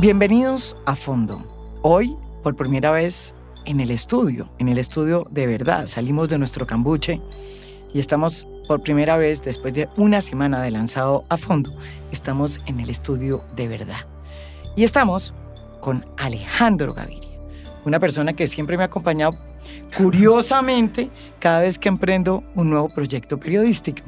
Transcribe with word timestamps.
Bienvenidos 0.00 0.76
a 0.86 0.94
Fondo. 0.94 1.42
Hoy, 1.82 2.16
por 2.44 2.54
primera 2.54 2.92
vez, 2.92 3.34
en 3.64 3.80
el 3.80 3.90
estudio, 3.90 4.48
en 4.60 4.68
el 4.68 4.78
estudio 4.78 5.26
de 5.32 5.48
verdad. 5.48 5.88
Salimos 5.88 6.28
de 6.28 6.38
nuestro 6.38 6.64
cambuche 6.66 7.20
y 7.92 7.98
estamos 7.98 8.46
por 8.68 8.80
primera 8.80 9.16
vez, 9.16 9.42
después 9.42 9.74
de 9.74 9.88
una 9.96 10.20
semana 10.20 10.62
de 10.62 10.70
lanzado 10.70 11.24
a 11.28 11.36
fondo, 11.36 11.76
estamos 12.12 12.60
en 12.66 12.78
el 12.78 12.90
estudio 12.90 13.42
de 13.56 13.66
verdad. 13.66 14.06
Y 14.76 14.84
estamos 14.84 15.34
con 15.80 16.06
Alejandro 16.16 16.94
Gaviria, 16.94 17.36
una 17.84 17.98
persona 17.98 18.34
que 18.34 18.46
siempre 18.46 18.76
me 18.76 18.84
ha 18.84 18.86
acompañado 18.86 19.32
curiosamente 19.96 21.10
cada 21.40 21.62
vez 21.62 21.76
que 21.76 21.88
emprendo 21.88 22.44
un 22.54 22.70
nuevo 22.70 22.88
proyecto 22.88 23.40
periodístico. 23.40 24.04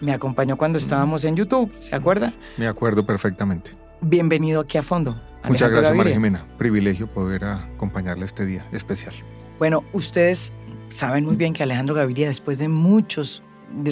Me 0.00 0.12
acompañó 0.12 0.56
cuando 0.56 0.78
estábamos 0.78 1.24
en 1.24 1.34
YouTube, 1.34 1.74
¿se 1.80 1.96
acuerda? 1.96 2.32
Me 2.58 2.68
acuerdo 2.68 3.04
perfectamente. 3.04 3.72
Bienvenido 4.00 4.60
aquí 4.60 4.78
a 4.78 4.84
fondo. 4.84 5.20
Muchas 5.48 5.70
gracias, 5.70 5.96
María 5.96 6.12
Jimena. 6.14 6.44
Privilegio 6.58 7.06
poder 7.06 7.44
acompañarle 7.44 8.24
este 8.24 8.46
día 8.46 8.64
especial. 8.72 9.14
Bueno, 9.58 9.84
ustedes 9.92 10.52
saben 10.88 11.24
muy 11.24 11.36
bien 11.36 11.52
que 11.52 11.62
Alejandro 11.62 11.94
Gaviria, 11.94 12.28
después 12.28 12.58
de 12.58 12.68
muchos 12.68 13.42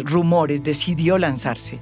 rumores, 0.05 0.63
decidió 0.63 1.19
lanzarse 1.19 1.81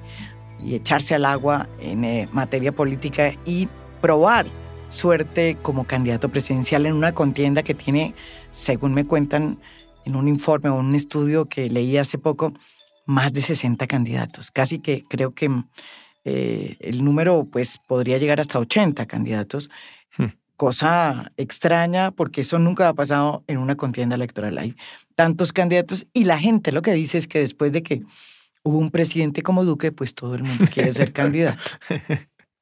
y 0.63 0.75
echarse 0.75 1.15
al 1.15 1.25
agua 1.25 1.69
en 1.81 2.05
eh, 2.05 2.29
materia 2.33 2.73
política 2.73 3.35
y 3.45 3.69
probar 4.01 4.47
suerte 4.89 5.57
como 5.61 5.85
candidato 5.85 6.31
presidencial 6.31 6.87
en 6.87 6.95
una 6.95 7.13
contienda 7.13 7.63
que 7.63 7.75
tiene, 7.75 8.15
según 8.51 8.95
me 8.95 9.05
cuentan 9.05 9.59
en 10.05 10.17
un 10.17 10.29
informe 10.29 10.71
o 10.71 10.77
un 10.77 10.95
estudio 10.95 11.45
que 11.45 11.69
leí 11.69 11.97
hace 11.99 12.19
poco, 12.19 12.55
más 13.05 13.33
de 13.33 13.43
60 13.43 13.87
candidatos. 13.87 14.51
Casi 14.51 14.79
que 14.79 15.03
creo 15.09 15.35
que 15.35 15.51
eh, 16.29 16.77
el 16.81 17.05
número 17.05 17.47
pues 17.51 17.79
podría 17.87 18.19
llegar 18.19 18.41
hasta 18.41 18.59
80 18.59 19.07
candidatos, 19.07 19.71
hmm. 20.17 20.27
cosa 20.57 21.33
extraña 21.37 22.11
porque 22.11 22.43
eso 22.43 22.59
nunca 22.59 22.89
ha 22.89 22.95
pasado 22.95 23.45
en 23.47 23.59
una 23.59 23.77
contienda 23.77 24.17
electoral. 24.17 24.59
Hay 24.59 24.77
tantos 25.15 25.53
candidatos 25.53 26.07
y 26.13 26.25
la 26.25 26.39
gente 26.39 26.73
lo 26.73 26.83
que 26.83 26.93
dice 26.93 27.19
es 27.19 27.27
que 27.27 27.39
después 27.41 27.73
de 27.73 27.83
que 27.83 28.03
hubo 28.63 28.79
un 28.79 28.91
presidente 28.91 29.43
como 29.43 29.65
Duque, 29.65 29.91
pues 29.91 30.15
todo 30.15 30.35
el 30.35 30.43
mundo 30.43 30.67
quiere 30.73 30.93
ser 30.93 31.13
candidato. 31.13 31.63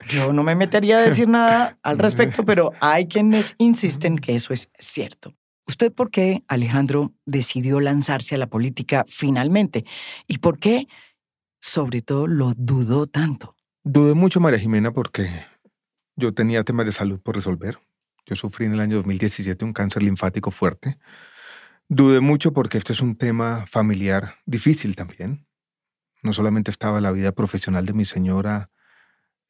Yo 0.08 0.32
no 0.32 0.42
me 0.42 0.54
metería 0.54 0.98
a 0.98 1.02
decir 1.02 1.28
nada 1.28 1.78
al 1.82 1.98
respecto, 1.98 2.44
pero 2.44 2.72
hay 2.80 3.08
quienes 3.08 3.54
insisten 3.58 4.16
que 4.16 4.36
eso 4.36 4.52
es 4.52 4.68
cierto. 4.78 5.34
¿Usted 5.66 5.92
por 5.92 6.10
qué, 6.10 6.44
Alejandro, 6.46 7.12
decidió 7.24 7.80
lanzarse 7.80 8.36
a 8.36 8.38
la 8.38 8.46
política 8.46 9.04
finalmente? 9.08 9.84
¿Y 10.28 10.38
por 10.38 10.60
qué, 10.60 10.86
sobre 11.60 12.02
todo, 12.02 12.28
lo 12.28 12.52
dudó 12.56 13.08
tanto? 13.08 13.55
Dudé 13.88 14.14
mucho, 14.14 14.40
María 14.40 14.58
Jimena, 14.58 14.90
porque 14.90 15.30
yo 16.16 16.34
tenía 16.34 16.64
temas 16.64 16.86
de 16.86 16.90
salud 16.90 17.20
por 17.20 17.36
resolver. 17.36 17.78
Yo 18.26 18.34
sufrí 18.34 18.66
en 18.66 18.72
el 18.72 18.80
año 18.80 18.96
2017 18.96 19.64
un 19.64 19.72
cáncer 19.72 20.02
linfático 20.02 20.50
fuerte. 20.50 20.98
Dudé 21.88 22.18
mucho 22.18 22.52
porque 22.52 22.78
este 22.78 22.92
es 22.92 23.00
un 23.00 23.14
tema 23.14 23.64
familiar 23.68 24.34
difícil 24.44 24.96
también. 24.96 25.46
No 26.20 26.32
solamente 26.32 26.72
estaba 26.72 27.00
la 27.00 27.12
vida 27.12 27.30
profesional 27.30 27.86
de 27.86 27.92
mi 27.92 28.04
señora 28.04 28.70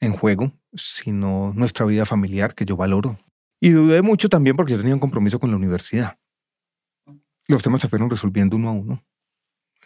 en 0.01 0.13
juego, 0.13 0.53
sino 0.75 1.55
nuestra 1.55 1.87
vida 1.87 2.05
familiar 2.05 2.55
que 2.55 2.67
yo 2.67 2.77
valoro. 2.77 3.19
Y 3.59 3.71
dudé 3.71 4.03
mucho 4.03 4.29
también 4.29 4.55
porque 4.55 4.73
yo 4.73 4.79
tenía 4.79 4.93
un 4.93 5.01
compromiso 5.01 5.41
con 5.41 5.51
la 5.51 5.57
universidad. 5.57 6.19
Los 7.47 7.63
temas 7.63 7.81
se 7.81 7.89
fueron 7.89 8.11
resolviendo 8.11 8.55
uno 8.57 8.69
a 8.69 8.73
uno. 8.73 9.03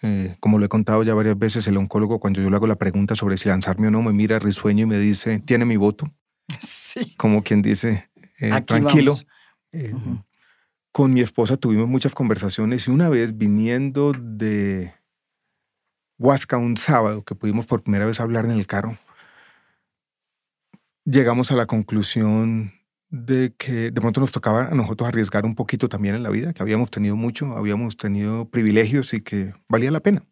Eh, 0.02 0.36
como 0.40 0.58
lo 0.58 0.64
he 0.64 0.68
contado 0.68 1.02
ya 1.02 1.14
varias 1.14 1.38
veces, 1.38 1.66
el 1.66 1.76
oncólogo 1.76 2.18
cuando 2.20 2.40
yo 2.40 2.48
le 2.48 2.56
hago 2.56 2.66
la 2.66 2.76
pregunta 2.76 3.14
sobre 3.14 3.36
si 3.36 3.48
lanzarme 3.48 3.88
o 3.88 3.90
no, 3.90 4.02
me 4.02 4.12
mira 4.12 4.38
risueño 4.38 4.84
y 4.84 4.86
me 4.86 4.98
dice, 4.98 5.40
¿tiene 5.40 5.64
mi 5.64 5.76
voto? 5.76 6.06
Sí. 6.60 7.14
Como 7.16 7.44
quien 7.44 7.62
dice, 7.62 8.10
eh, 8.40 8.60
tranquilo. 8.62 9.14
Eh, 9.70 9.94
con 10.90 11.12
mi 11.12 11.20
esposa 11.20 11.56
tuvimos 11.56 11.88
muchas 11.88 12.12
conversaciones 12.12 12.88
y 12.88 12.90
una 12.90 13.08
vez 13.08 13.38
viniendo 13.38 14.12
de 14.12 14.92
Huasca 16.18 16.56
un 16.56 16.76
sábado, 16.76 17.24
que 17.24 17.36
pudimos 17.36 17.66
por 17.66 17.82
primera 17.82 18.06
vez 18.06 18.18
hablar 18.18 18.46
en 18.46 18.50
el 18.50 18.66
carro, 18.66 18.98
llegamos 21.04 21.52
a 21.52 21.54
la 21.54 21.66
conclusión 21.66 22.72
de 23.10 23.52
que 23.58 23.90
de 23.90 24.00
pronto 24.00 24.20
nos 24.20 24.30
tocaba 24.30 24.66
a 24.66 24.74
nosotros 24.74 25.08
arriesgar 25.08 25.44
un 25.44 25.56
poquito 25.56 25.88
también 25.88 26.14
en 26.14 26.22
la 26.22 26.30
vida, 26.30 26.52
que 26.52 26.62
habíamos 26.62 26.90
tenido 26.90 27.16
mucho, 27.16 27.56
habíamos 27.56 27.96
tenido 27.96 28.48
privilegios 28.48 29.12
y 29.12 29.20
que 29.20 29.52
valía 29.68 29.90
la 29.90 30.00
pena. 30.00 30.24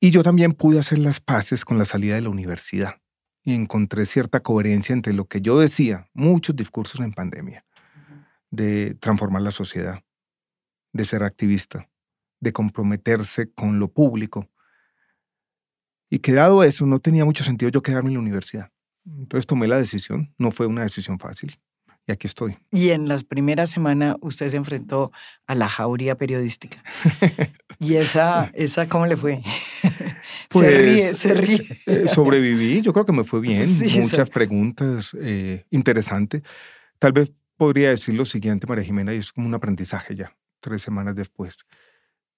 Y 0.00 0.10
yo 0.10 0.22
también 0.22 0.52
pude 0.52 0.78
hacer 0.78 0.98
las 0.98 1.20
paces 1.20 1.64
con 1.64 1.78
la 1.78 1.84
salida 1.84 2.14
de 2.14 2.22
la 2.22 2.30
universidad 2.30 2.96
y 3.42 3.54
encontré 3.54 4.06
cierta 4.06 4.40
coherencia 4.40 4.92
entre 4.92 5.12
lo 5.12 5.26
que 5.26 5.40
yo 5.40 5.58
decía, 5.58 6.08
muchos 6.14 6.56
discursos 6.56 7.00
en 7.00 7.12
pandemia, 7.12 7.64
de 8.50 8.94
transformar 8.94 9.42
la 9.42 9.52
sociedad, 9.52 10.02
de 10.92 11.04
ser 11.04 11.22
activista, 11.22 11.88
de 12.40 12.52
comprometerse 12.52 13.52
con 13.52 13.78
lo 13.78 13.88
público. 13.88 14.48
Y 16.10 16.20
que 16.20 16.32
dado 16.32 16.64
eso, 16.64 16.86
no 16.86 16.98
tenía 16.98 17.24
mucho 17.24 17.44
sentido 17.44 17.70
yo 17.70 17.82
quedarme 17.82 18.08
en 18.08 18.14
la 18.14 18.20
universidad. 18.20 18.70
Entonces 19.06 19.46
tomé 19.46 19.68
la 19.68 19.78
decisión, 19.78 20.34
no 20.38 20.50
fue 20.50 20.66
una 20.66 20.82
decisión 20.82 21.18
fácil. 21.18 21.58
Y 22.08 22.12
aquí 22.12 22.28
estoy. 22.28 22.56
Y 22.70 22.90
en 22.90 23.08
las 23.08 23.24
primeras 23.24 23.70
semanas 23.70 24.14
usted 24.20 24.48
se 24.48 24.56
enfrentó 24.56 25.10
a 25.46 25.56
la 25.56 25.68
jauría 25.68 26.16
periodística. 26.16 26.82
¿Y 27.80 27.96
esa, 27.96 28.50
esa 28.54 28.88
cómo 28.88 29.06
le 29.06 29.16
fue? 29.16 29.42
Pues, 30.48 30.66
se 30.66 30.78
ríe, 30.78 31.14
se 31.14 31.34
ríe. 31.34 31.66
Eh, 31.86 32.06
sobreviví, 32.08 32.80
yo 32.80 32.92
creo 32.92 33.04
que 33.04 33.12
me 33.12 33.24
fue 33.24 33.40
bien. 33.40 33.68
Muchas 34.00 34.30
preguntas 34.30 35.14
eh, 35.20 35.66
interesantes. 35.70 36.42
Tal 37.00 37.12
vez 37.12 37.32
podría 37.56 37.90
decir 37.90 38.14
lo 38.14 38.24
siguiente, 38.24 38.66
María 38.66 38.84
Jimena, 38.84 39.12
y 39.12 39.18
es 39.18 39.32
como 39.32 39.48
un 39.48 39.54
aprendizaje 39.54 40.14
ya, 40.14 40.34
tres 40.60 40.82
semanas 40.82 41.16
después. 41.16 41.56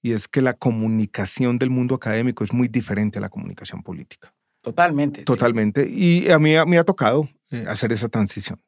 Y 0.00 0.12
es 0.12 0.26
que 0.26 0.40
la 0.40 0.54
comunicación 0.54 1.58
del 1.58 1.68
mundo 1.68 1.94
académico 1.94 2.44
es 2.44 2.52
muy 2.52 2.66
diferente 2.66 3.18
a 3.18 3.20
la 3.20 3.28
comunicación 3.28 3.82
política. 3.82 4.32
Totalmente. 4.68 5.24
Totalmente. 5.24 5.88
Y 5.88 6.30
a 6.30 6.38
mí 6.38 6.54
me 6.66 6.78
ha 6.78 6.84
tocado 6.84 7.28
eh, 7.50 7.64
hacer 7.68 7.92
esa 7.92 8.08
transición, 8.08 8.60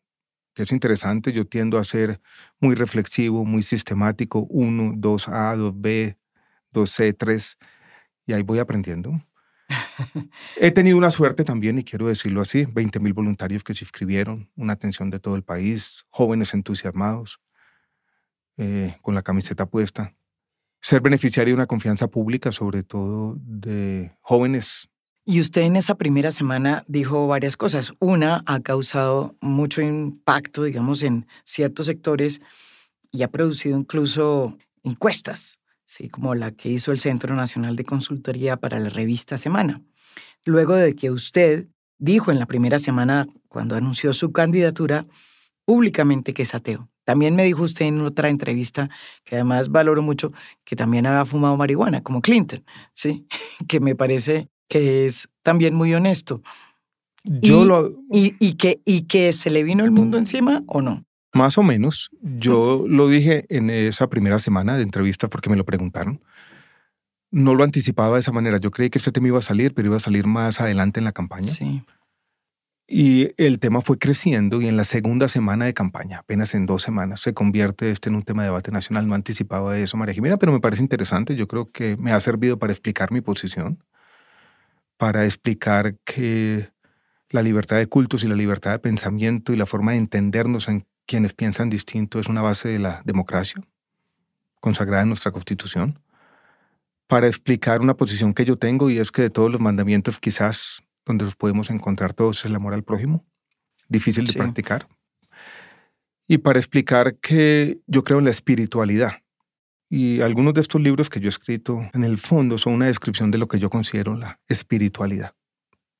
que 0.54 0.62
es 0.62 0.72
interesante. 0.72 1.32
Yo 1.32 1.46
tiendo 1.46 1.76
a 1.78 1.84
ser 1.84 2.20
muy 2.58 2.74
reflexivo, 2.74 3.44
muy 3.44 3.62
sistemático, 3.62 4.46
1, 4.48 4.94
2A, 4.96 5.56
2B, 5.56 6.16
2C, 6.72 7.14
3, 7.16 7.58
y 8.26 8.32
ahí 8.32 8.42
voy 8.42 8.60
aprendiendo. 8.60 9.12
He 10.56 10.70
tenido 10.70 10.96
una 10.96 11.10
suerte 11.10 11.44
también, 11.44 11.78
y 11.78 11.84
quiero 11.84 12.08
decirlo 12.08 12.40
así, 12.40 12.64
20 12.64 12.98
mil 12.98 13.12
voluntarios 13.12 13.62
que 13.62 13.74
se 13.74 13.84
inscribieron, 13.84 14.50
una 14.56 14.72
atención 14.72 15.10
de 15.10 15.20
todo 15.20 15.36
el 15.36 15.42
país, 15.42 16.06
jóvenes 16.08 16.54
entusiasmados, 16.54 17.40
eh, 18.56 18.96
con 19.02 19.14
la 19.14 19.22
camiseta 19.22 19.66
puesta. 19.66 20.14
Ser 20.80 21.02
beneficiario 21.02 21.52
de 21.52 21.56
una 21.56 21.66
confianza 21.66 22.08
pública, 22.08 22.52
sobre 22.52 22.82
todo 22.82 23.36
de 23.40 24.12
jóvenes 24.20 24.89
y 25.30 25.40
usted 25.40 25.62
en 25.62 25.76
esa 25.76 25.94
primera 25.94 26.32
semana 26.32 26.84
dijo 26.88 27.28
varias 27.28 27.56
cosas. 27.56 27.92
Una, 28.00 28.42
ha 28.46 28.58
causado 28.58 29.36
mucho 29.40 29.80
impacto, 29.80 30.64
digamos, 30.64 31.04
en 31.04 31.24
ciertos 31.44 31.86
sectores 31.86 32.40
y 33.12 33.22
ha 33.22 33.28
producido 33.28 33.78
incluso 33.78 34.58
encuestas, 34.82 35.60
¿sí? 35.84 36.08
como 36.08 36.34
la 36.34 36.50
que 36.50 36.70
hizo 36.70 36.90
el 36.90 36.98
Centro 36.98 37.36
Nacional 37.36 37.76
de 37.76 37.84
Consultoría 37.84 38.56
para 38.56 38.80
la 38.80 38.88
revista 38.88 39.38
Semana. 39.38 39.80
Luego 40.44 40.74
de 40.74 40.96
que 40.96 41.12
usted 41.12 41.68
dijo 41.98 42.32
en 42.32 42.40
la 42.40 42.46
primera 42.46 42.80
semana, 42.80 43.28
cuando 43.46 43.76
anunció 43.76 44.12
su 44.12 44.32
candidatura, 44.32 45.06
públicamente 45.64 46.34
que 46.34 46.42
es 46.42 46.56
ateo. 46.56 46.88
También 47.04 47.36
me 47.36 47.44
dijo 47.44 47.62
usted 47.62 47.86
en 47.86 48.00
otra 48.00 48.30
entrevista, 48.30 48.90
que 49.22 49.36
además 49.36 49.68
valoro 49.68 50.02
mucho, 50.02 50.32
que 50.64 50.74
también 50.74 51.06
había 51.06 51.24
fumado 51.24 51.56
marihuana, 51.56 52.02
como 52.02 52.20
Clinton, 52.20 52.64
¿sí? 52.94 53.28
que 53.68 53.78
me 53.78 53.94
parece 53.94 54.48
que 54.70 55.04
es 55.04 55.28
también 55.42 55.74
muy 55.74 55.94
honesto. 55.94 56.42
Yo 57.24 57.64
y, 57.64 57.68
lo... 57.68 57.92
y, 58.10 58.54
que, 58.54 58.80
¿Y 58.84 59.02
que 59.02 59.32
se 59.32 59.50
le 59.50 59.62
vino 59.62 59.84
el 59.84 59.90
mundo 59.90 60.18
encima 60.18 60.62
o 60.66 60.80
no? 60.80 61.04
Más 61.32 61.58
o 61.58 61.62
menos. 61.62 62.10
Yo 62.22 62.84
lo 62.88 63.08
dije 63.08 63.44
en 63.48 63.70
esa 63.70 64.08
primera 64.08 64.38
semana 64.38 64.76
de 64.76 64.82
entrevista 64.82 65.28
porque 65.28 65.50
me 65.50 65.56
lo 65.56 65.64
preguntaron. 65.64 66.20
No 67.30 67.54
lo 67.54 67.62
anticipaba 67.62 68.14
de 68.14 68.20
esa 68.20 68.32
manera. 68.32 68.58
Yo 68.58 68.70
creí 68.70 68.90
que 68.90 68.98
este 68.98 69.12
tema 69.12 69.28
iba 69.28 69.38
a 69.38 69.42
salir, 69.42 69.72
pero 69.74 69.86
iba 69.86 69.96
a 69.96 70.00
salir 70.00 70.26
más 70.26 70.60
adelante 70.60 70.98
en 70.98 71.04
la 71.04 71.12
campaña. 71.12 71.48
Sí. 71.48 71.84
Y 72.88 73.30
el 73.36 73.60
tema 73.60 73.82
fue 73.82 73.98
creciendo 73.98 74.60
y 74.60 74.66
en 74.66 74.76
la 74.76 74.82
segunda 74.82 75.28
semana 75.28 75.64
de 75.64 75.74
campaña, 75.74 76.18
apenas 76.18 76.54
en 76.56 76.66
dos 76.66 76.82
semanas, 76.82 77.20
se 77.20 77.32
convierte 77.32 77.92
este 77.92 78.08
en 78.08 78.16
un 78.16 78.24
tema 78.24 78.42
de 78.42 78.48
debate 78.48 78.72
nacional. 78.72 79.06
No 79.06 79.14
anticipaba 79.14 79.78
eso, 79.78 79.96
María 79.96 80.14
Jimena, 80.14 80.38
pero 80.38 80.50
me 80.50 80.58
parece 80.58 80.82
interesante. 80.82 81.36
Yo 81.36 81.46
creo 81.46 81.70
que 81.70 81.96
me 81.98 82.10
ha 82.10 82.18
servido 82.18 82.58
para 82.58 82.72
explicar 82.72 83.12
mi 83.12 83.20
posición 83.20 83.78
para 85.00 85.24
explicar 85.24 85.96
que 86.04 86.72
la 87.30 87.42
libertad 87.42 87.78
de 87.78 87.86
cultos 87.86 88.22
y 88.22 88.28
la 88.28 88.34
libertad 88.34 88.72
de 88.72 88.80
pensamiento 88.80 89.54
y 89.54 89.56
la 89.56 89.64
forma 89.64 89.92
de 89.92 89.96
entendernos 89.96 90.68
en 90.68 90.86
quienes 91.06 91.32
piensan 91.32 91.70
distinto 91.70 92.20
es 92.20 92.26
una 92.26 92.42
base 92.42 92.68
de 92.68 92.80
la 92.80 93.00
democracia, 93.06 93.62
consagrada 94.60 95.04
en 95.04 95.08
nuestra 95.08 95.32
Constitución, 95.32 95.98
para 97.06 97.28
explicar 97.28 97.80
una 97.80 97.96
posición 97.96 98.34
que 98.34 98.44
yo 98.44 98.58
tengo 98.58 98.90
y 98.90 98.98
es 98.98 99.10
que 99.10 99.22
de 99.22 99.30
todos 99.30 99.50
los 99.50 99.62
mandamientos 99.62 100.20
quizás 100.20 100.82
donde 101.06 101.24
los 101.24 101.34
podemos 101.34 101.70
encontrar 101.70 102.12
todos 102.12 102.40
es 102.40 102.44
el 102.44 102.54
amor 102.54 102.74
al 102.74 102.82
prójimo, 102.82 103.24
difícil 103.88 104.26
de 104.26 104.34
practicar. 104.34 104.86
Y 106.28 106.36
para 106.36 106.58
explicar 106.58 107.16
que 107.16 107.80
yo 107.86 108.04
creo 108.04 108.18
en 108.18 108.26
la 108.26 108.32
espiritualidad. 108.32 109.22
Y 109.92 110.20
algunos 110.20 110.54
de 110.54 110.60
estos 110.60 110.80
libros 110.80 111.10
que 111.10 111.18
yo 111.18 111.26
he 111.26 111.30
escrito, 111.30 111.80
en 111.92 112.04
el 112.04 112.16
fondo, 112.16 112.58
son 112.58 112.74
una 112.74 112.86
descripción 112.86 113.32
de 113.32 113.38
lo 113.38 113.48
que 113.48 113.58
yo 113.58 113.70
considero 113.70 114.16
la 114.16 114.38
espiritualidad. 114.46 115.34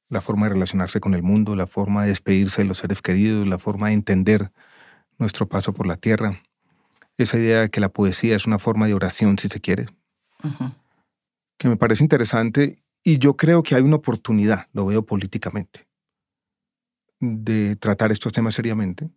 La 0.08 0.20
forma 0.20 0.46
de 0.46 0.54
relacionarse 0.54 1.00
con 1.00 1.14
el 1.14 1.24
mundo, 1.24 1.56
la 1.56 1.66
forma 1.66 2.02
de 2.02 2.08
despedirse 2.08 2.62
de 2.62 2.68
los 2.68 2.78
seres 2.78 3.02
queridos, 3.02 3.48
la 3.48 3.58
forma 3.58 3.88
de 3.88 3.94
entender 3.94 4.52
nuestro 5.18 5.48
paso 5.48 5.72
por 5.72 5.88
la 5.88 5.96
tierra. 5.96 6.40
Esa 7.18 7.36
idea 7.36 7.62
de 7.62 7.70
que 7.70 7.80
la 7.80 7.88
poesía 7.88 8.36
es 8.36 8.46
una 8.46 8.60
forma 8.60 8.86
de 8.86 8.94
oración, 8.94 9.38
si 9.38 9.48
se 9.48 9.60
quiere, 9.60 9.86
que 11.58 11.68
me 11.68 11.76
parece 11.76 12.04
interesante 12.04 12.82
y 13.02 13.18
yo 13.18 13.36
creo 13.36 13.62
que 13.62 13.74
hay 13.74 13.82
una 13.82 13.96
oportunidad, 13.96 14.68
lo 14.72 14.86
veo 14.86 15.04
políticamente, 15.04 15.86
de 17.18 17.76
tratar 17.76 18.12
estos 18.12 18.32
temas 18.32 18.54
seriamente, 18.54 19.10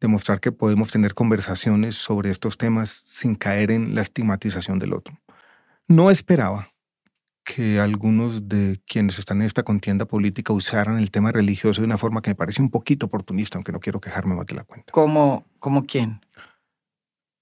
demostrar 0.00 0.40
que 0.40 0.52
podemos 0.52 0.90
tener 0.90 1.14
conversaciones 1.14 1.96
sobre 1.96 2.30
estos 2.30 2.56
temas 2.56 3.02
sin 3.04 3.34
caer 3.34 3.70
en 3.70 3.94
la 3.94 4.02
estigmatización 4.02 4.78
del 4.78 4.94
otro. 4.94 5.18
No 5.86 6.10
esperaba 6.10 6.70
que 7.44 7.80
algunos 7.80 8.48
de 8.48 8.80
quienes 8.86 9.18
están 9.18 9.40
en 9.40 9.46
esta 9.46 9.62
contienda 9.62 10.04
política 10.04 10.52
usaran 10.52 10.98
el 10.98 11.10
tema 11.10 11.32
religioso 11.32 11.80
de 11.80 11.86
una 11.86 11.98
forma 11.98 12.22
que 12.22 12.30
me 12.30 12.34
parece 12.34 12.62
un 12.62 12.70
poquito 12.70 13.06
oportunista, 13.06 13.58
aunque 13.58 13.72
no 13.72 13.80
quiero 13.80 14.00
quejarme 14.00 14.34
más 14.34 14.46
de 14.46 14.54
la 14.54 14.64
cuenta. 14.64 14.92
¿Como, 14.92 15.44
como 15.58 15.84
quién? 15.84 16.20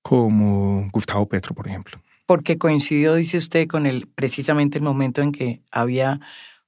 Como 0.02 0.88
Gustavo 0.92 1.28
Petro, 1.28 1.54
por 1.54 1.68
ejemplo. 1.68 2.00
Porque 2.26 2.58
coincidió, 2.58 3.14
dice 3.14 3.38
usted, 3.38 3.66
con 3.66 3.86
el 3.86 4.06
precisamente 4.06 4.78
el 4.78 4.84
momento 4.84 5.22
en 5.22 5.32
que 5.32 5.62
había 5.70 6.20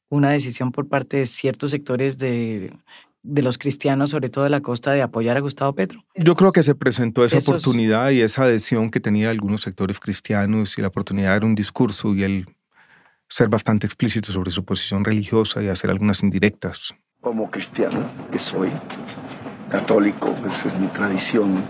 una 0.09 0.31
decisión 0.31 0.73
por 0.73 0.89
parte 0.89 1.19
de 1.19 1.27
ciertos 1.27 1.71
sectores 1.71 2.19
de, 2.19 2.73
de 3.23 3.43
los 3.43 3.59
cristianos, 3.59 4.11
sobre 4.11 4.29
todo 4.29 4.45
de 4.45 4.51
la 4.51 4.61
costa, 4.61 4.93
de 4.93 5.03
apoyar 5.03 5.37
a 5.37 5.41
Gustavo 5.41 5.75
Petro. 5.75 6.05
Yo 6.15 6.35
creo 6.35 6.53
que 6.53 6.63
se 6.63 6.75
presentó 6.75 7.25
esa 7.25 7.39
oportunidad 7.39 8.11
y 8.11 8.23
esa 8.23 8.45
adhesión 8.45 8.91
que 8.91 9.01
tenía 9.01 9.31
algunos 9.31 9.63
sectores 9.63 10.01
cristianos 10.01 10.79
y 10.79 10.83
la 10.83 10.89
oportunidad 10.89 11.29
de 11.29 11.33
dar 11.33 11.45
un 11.45 11.55
discurso 11.55 12.15
y 12.15 12.23
el 12.23 12.47
ser 13.29 13.49
bastante 13.49 13.87
explícito 13.87 14.33
sobre 14.33 14.51
su 14.51 14.65
posición 14.65 15.05
religiosa 15.05 15.63
y 15.63 15.69
hacer 15.69 15.91
algunas 15.91 16.23
indirectas. 16.23 16.95
Como 17.21 17.51
cristiano 17.51 18.05
que 18.33 18.39
soy, 18.39 18.71
católico, 19.71 20.35
esa 20.49 20.69
es 20.69 20.79
mi 20.81 20.89
tradición, 20.89 21.63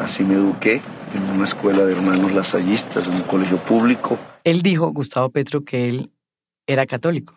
así 0.00 0.24
me 0.24 0.34
eduqué 0.34 0.80
en 1.14 1.22
una 1.34 1.44
escuela 1.44 1.84
de 1.84 1.92
hermanos 1.92 2.32
lasallistas, 2.32 3.06
en 3.06 3.14
un 3.14 3.22
colegio 3.22 3.58
público. 3.58 4.18
Él 4.44 4.62
dijo, 4.62 4.90
Gustavo 4.90 5.30
Petro, 5.30 5.64
que 5.64 5.88
él 5.88 6.10
era 6.66 6.86
católico. 6.86 7.34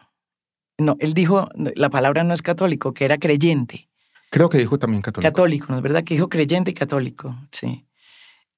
No, 0.78 0.96
él 1.00 1.14
dijo, 1.14 1.50
la 1.56 1.90
palabra 1.90 2.24
no 2.24 2.34
es 2.34 2.42
católico, 2.42 2.94
que 2.94 3.06
era 3.06 3.18
creyente. 3.18 3.90
Creo 4.32 4.50
que 4.50 4.58
dijo 4.58 4.80
también 4.80 5.02
católico. 5.02 5.32
Católico, 5.32 5.68
¿no 5.70 5.78
es 5.78 5.84
verdad? 5.84 6.04
Que 6.04 6.16
dijo 6.16 6.30
creyente 6.30 6.72
y 6.72 6.74
católico, 6.74 7.36
sí. 7.52 7.86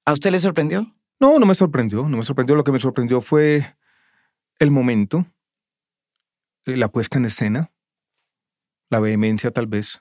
¿A 0.06 0.12
usted 0.12 0.30
le 0.30 0.40
sorprendió? 0.40 0.94
No, 1.20 1.38
no 1.38 1.46
me 1.46 1.54
sorprendió, 1.54 2.08
no 2.08 2.16
me 2.16 2.22
sorprendió. 2.22 2.54
Lo 2.54 2.64
que 2.64 2.72
me 2.72 2.80
sorprendió 2.80 3.20
fue 3.20 3.76
el 4.58 4.70
momento, 4.70 5.26
eh, 6.64 6.76
la 6.76 6.88
puesta 6.88 7.18
en 7.18 7.26
escena, 7.26 7.72
la 8.88 9.00
vehemencia 9.00 9.50
tal 9.50 9.66
vez, 9.66 10.00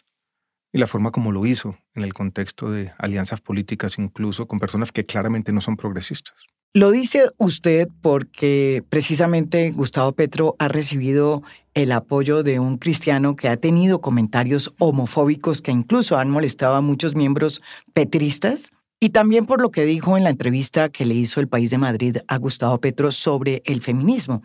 y 0.71 0.77
la 0.77 0.87
forma 0.87 1.11
como 1.11 1.31
lo 1.31 1.45
hizo 1.45 1.77
en 1.93 2.03
el 2.03 2.13
contexto 2.13 2.69
de 2.69 2.93
alianzas 2.97 3.41
políticas, 3.41 3.97
incluso 3.97 4.47
con 4.47 4.59
personas 4.59 4.91
que 4.91 5.05
claramente 5.05 5.51
no 5.51 5.61
son 5.61 5.77
progresistas. 5.77 6.35
Lo 6.75 6.91
dice 6.91 7.29
usted 7.37 7.87
porque 8.01 8.83
precisamente 8.89 9.71
Gustavo 9.71 10.11
Petro 10.11 10.57
ha 10.59 10.67
recibido 10.67 11.41
el 11.73 11.93
apoyo 11.93 12.43
de 12.43 12.59
un 12.59 12.79
cristiano 12.79 13.37
que 13.37 13.47
ha 13.47 13.55
tenido 13.55 14.01
comentarios 14.01 14.75
homofóbicos 14.77 15.61
que 15.61 15.71
incluso 15.71 16.17
han 16.17 16.29
molestado 16.29 16.75
a 16.75 16.81
muchos 16.81 17.15
miembros 17.15 17.61
petristas 17.93 18.71
y 18.99 19.11
también 19.11 19.45
por 19.45 19.61
lo 19.61 19.71
que 19.71 19.85
dijo 19.85 20.17
en 20.17 20.25
la 20.25 20.31
entrevista 20.31 20.89
que 20.89 21.05
le 21.05 21.13
hizo 21.13 21.39
el 21.39 21.47
País 21.47 21.69
de 21.69 21.77
Madrid 21.77 22.17
a 22.27 22.37
Gustavo 22.39 22.77
Petro 22.81 23.09
sobre 23.13 23.61
el 23.63 23.81
feminismo. 23.81 24.41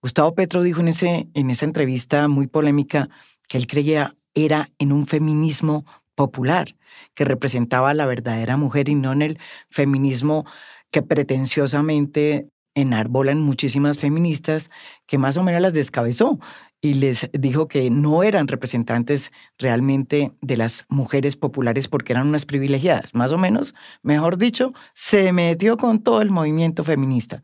Gustavo 0.00 0.34
Petro 0.34 0.62
dijo 0.62 0.80
en, 0.80 0.88
ese, 0.88 1.28
en 1.34 1.50
esa 1.50 1.66
entrevista 1.66 2.26
muy 2.28 2.46
polémica 2.46 3.10
que 3.48 3.58
él 3.58 3.66
creía 3.66 4.16
era 4.32 4.70
en 4.78 4.92
un 4.92 5.06
feminismo 5.06 5.84
popular, 6.14 6.68
que 7.14 7.26
representaba 7.26 7.90
a 7.90 7.94
la 7.94 8.06
verdadera 8.06 8.56
mujer 8.56 8.88
y 8.88 8.94
no 8.94 9.12
en 9.12 9.20
el 9.20 9.38
feminismo 9.68 10.46
que 10.90 11.02
pretenciosamente 11.02 12.48
enarbolan 12.74 13.40
muchísimas 13.40 13.98
feministas, 13.98 14.70
que 15.06 15.18
más 15.18 15.36
o 15.36 15.42
menos 15.42 15.60
las 15.60 15.72
descabezó 15.72 16.38
y 16.80 16.94
les 16.94 17.28
dijo 17.32 17.68
que 17.68 17.90
no 17.90 18.22
eran 18.22 18.48
representantes 18.48 19.30
realmente 19.58 20.32
de 20.40 20.56
las 20.56 20.86
mujeres 20.88 21.36
populares 21.36 21.88
porque 21.88 22.12
eran 22.12 22.28
unas 22.28 22.46
privilegiadas. 22.46 23.14
Más 23.14 23.32
o 23.32 23.38
menos, 23.38 23.74
mejor 24.02 24.38
dicho, 24.38 24.72
se 24.94 25.32
metió 25.32 25.76
con 25.76 26.02
todo 26.02 26.22
el 26.22 26.30
movimiento 26.30 26.84
feminista. 26.84 27.42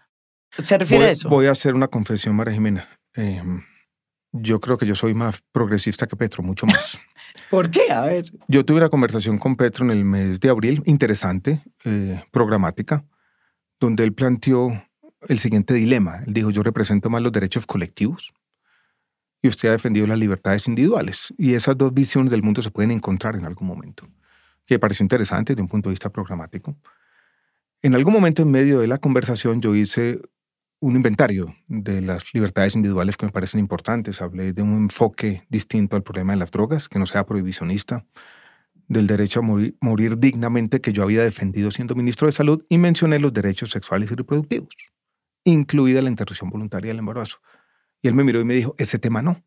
¿Se 0.58 0.78
refiere 0.78 1.06
a 1.06 1.10
eso? 1.10 1.28
Voy 1.28 1.46
a 1.46 1.50
hacer 1.50 1.74
una 1.74 1.88
confesión, 1.88 2.34
María 2.34 2.54
Jimena. 2.54 2.88
Em, 3.14 3.62
yo 4.32 4.58
creo 4.60 4.78
que 4.78 4.86
yo 4.86 4.94
soy 4.94 5.12
más 5.12 5.42
progresista 5.52 6.06
que 6.06 6.16
Petro, 6.16 6.42
mucho 6.42 6.64
más. 6.66 6.98
¿Por 7.50 7.70
qué? 7.70 7.92
A 7.92 8.02
ver. 8.02 8.24
Yo 8.48 8.64
tuve 8.64 8.78
una 8.78 8.88
conversación 8.88 9.36
con 9.36 9.56
Petro 9.56 9.84
en 9.84 9.90
el 9.90 10.04
mes 10.04 10.40
de 10.40 10.48
abril, 10.48 10.82
interesante, 10.86 11.62
eh, 11.84 12.22
programática, 12.30 13.04
donde 13.80 14.04
él 14.04 14.12
planteó 14.12 14.82
el 15.28 15.38
siguiente 15.38 15.74
dilema. 15.74 16.22
Él 16.26 16.34
dijo, 16.34 16.50
yo 16.50 16.62
represento 16.62 17.10
más 17.10 17.22
los 17.22 17.32
derechos 17.32 17.66
colectivos 17.66 18.32
y 19.42 19.48
usted 19.48 19.68
ha 19.68 19.72
defendido 19.72 20.06
las 20.06 20.18
libertades 20.18 20.68
individuales. 20.68 21.32
Y 21.38 21.54
esas 21.54 21.76
dos 21.76 21.92
visiones 21.92 22.30
del 22.30 22.42
mundo 22.42 22.62
se 22.62 22.70
pueden 22.70 22.90
encontrar 22.90 23.36
en 23.36 23.44
algún 23.44 23.68
momento, 23.68 24.06
que 24.66 24.74
me 24.74 24.78
pareció 24.78 25.04
interesante 25.04 25.52
desde 25.52 25.62
un 25.62 25.68
punto 25.68 25.88
de 25.88 25.92
vista 25.92 26.10
programático. 26.10 26.76
En 27.82 27.94
algún 27.94 28.12
momento 28.12 28.42
en 28.42 28.50
medio 28.50 28.80
de 28.80 28.86
la 28.86 28.98
conversación 28.98 29.60
yo 29.60 29.74
hice 29.74 30.20
un 30.80 30.96
inventario 30.96 31.54
de 31.68 32.00
las 32.02 32.32
libertades 32.34 32.74
individuales 32.74 33.16
que 33.16 33.26
me 33.26 33.32
parecen 33.32 33.60
importantes. 33.60 34.20
Hablé 34.20 34.52
de 34.52 34.62
un 34.62 34.74
enfoque 34.74 35.44
distinto 35.48 35.96
al 35.96 36.02
problema 36.02 36.32
de 36.32 36.38
las 36.38 36.50
drogas, 36.50 36.88
que 36.88 36.98
no 36.98 37.06
sea 37.06 37.24
prohibicionista, 37.24 38.04
del 38.88 39.06
derecho 39.06 39.40
a 39.40 39.42
morir, 39.42 39.76
morir 39.80 40.18
dignamente 40.18 40.80
que 40.80 40.92
yo 40.92 41.02
había 41.02 41.22
defendido 41.22 41.70
siendo 41.70 41.94
ministro 41.94 42.26
de 42.26 42.32
Salud 42.32 42.64
y 42.68 42.78
mencioné 42.78 43.18
los 43.18 43.32
derechos 43.32 43.70
sexuales 43.70 44.10
y 44.10 44.14
reproductivos, 44.14 44.74
incluida 45.44 46.02
la 46.02 46.10
interrupción 46.10 46.50
voluntaria 46.50 46.90
del 46.90 46.98
embarazo. 46.98 47.38
Y 48.02 48.08
él 48.08 48.14
me 48.14 48.24
miró 48.24 48.40
y 48.40 48.44
me 48.44 48.54
dijo, 48.54 48.74
ese 48.78 48.98
tema 48.98 49.22
no, 49.22 49.42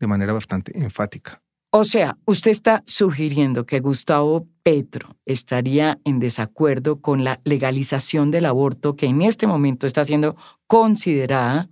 de 0.00 0.06
manera 0.06 0.32
bastante 0.32 0.78
enfática. 0.78 1.42
O 1.76 1.84
sea, 1.84 2.16
usted 2.24 2.52
está 2.52 2.84
sugiriendo 2.86 3.66
que 3.66 3.80
Gustavo 3.80 4.46
Petro 4.62 5.16
estaría 5.26 5.98
en 6.04 6.20
desacuerdo 6.20 7.00
con 7.00 7.24
la 7.24 7.40
legalización 7.44 8.30
del 8.30 8.46
aborto 8.46 8.94
que 8.94 9.06
en 9.06 9.22
este 9.22 9.48
momento 9.48 9.88
está 9.88 10.04
siendo 10.04 10.36
considerada 10.68 11.68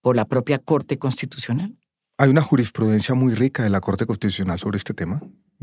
por 0.00 0.16
la 0.16 0.24
propia 0.24 0.58
Corte 0.58 0.98
Constitucional. 0.98 1.76
Hay 2.16 2.30
una 2.30 2.40
jurisprudencia 2.40 3.14
muy 3.14 3.34
rica 3.34 3.62
de 3.62 3.68
la 3.68 3.82
Corte 3.82 4.06
Constitucional 4.06 4.58
sobre 4.58 4.78
este 4.78 4.94
tema, 4.94 5.20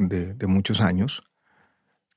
de, 0.08 0.34
de 0.34 0.48
muchos 0.48 0.82
años, 0.82 1.24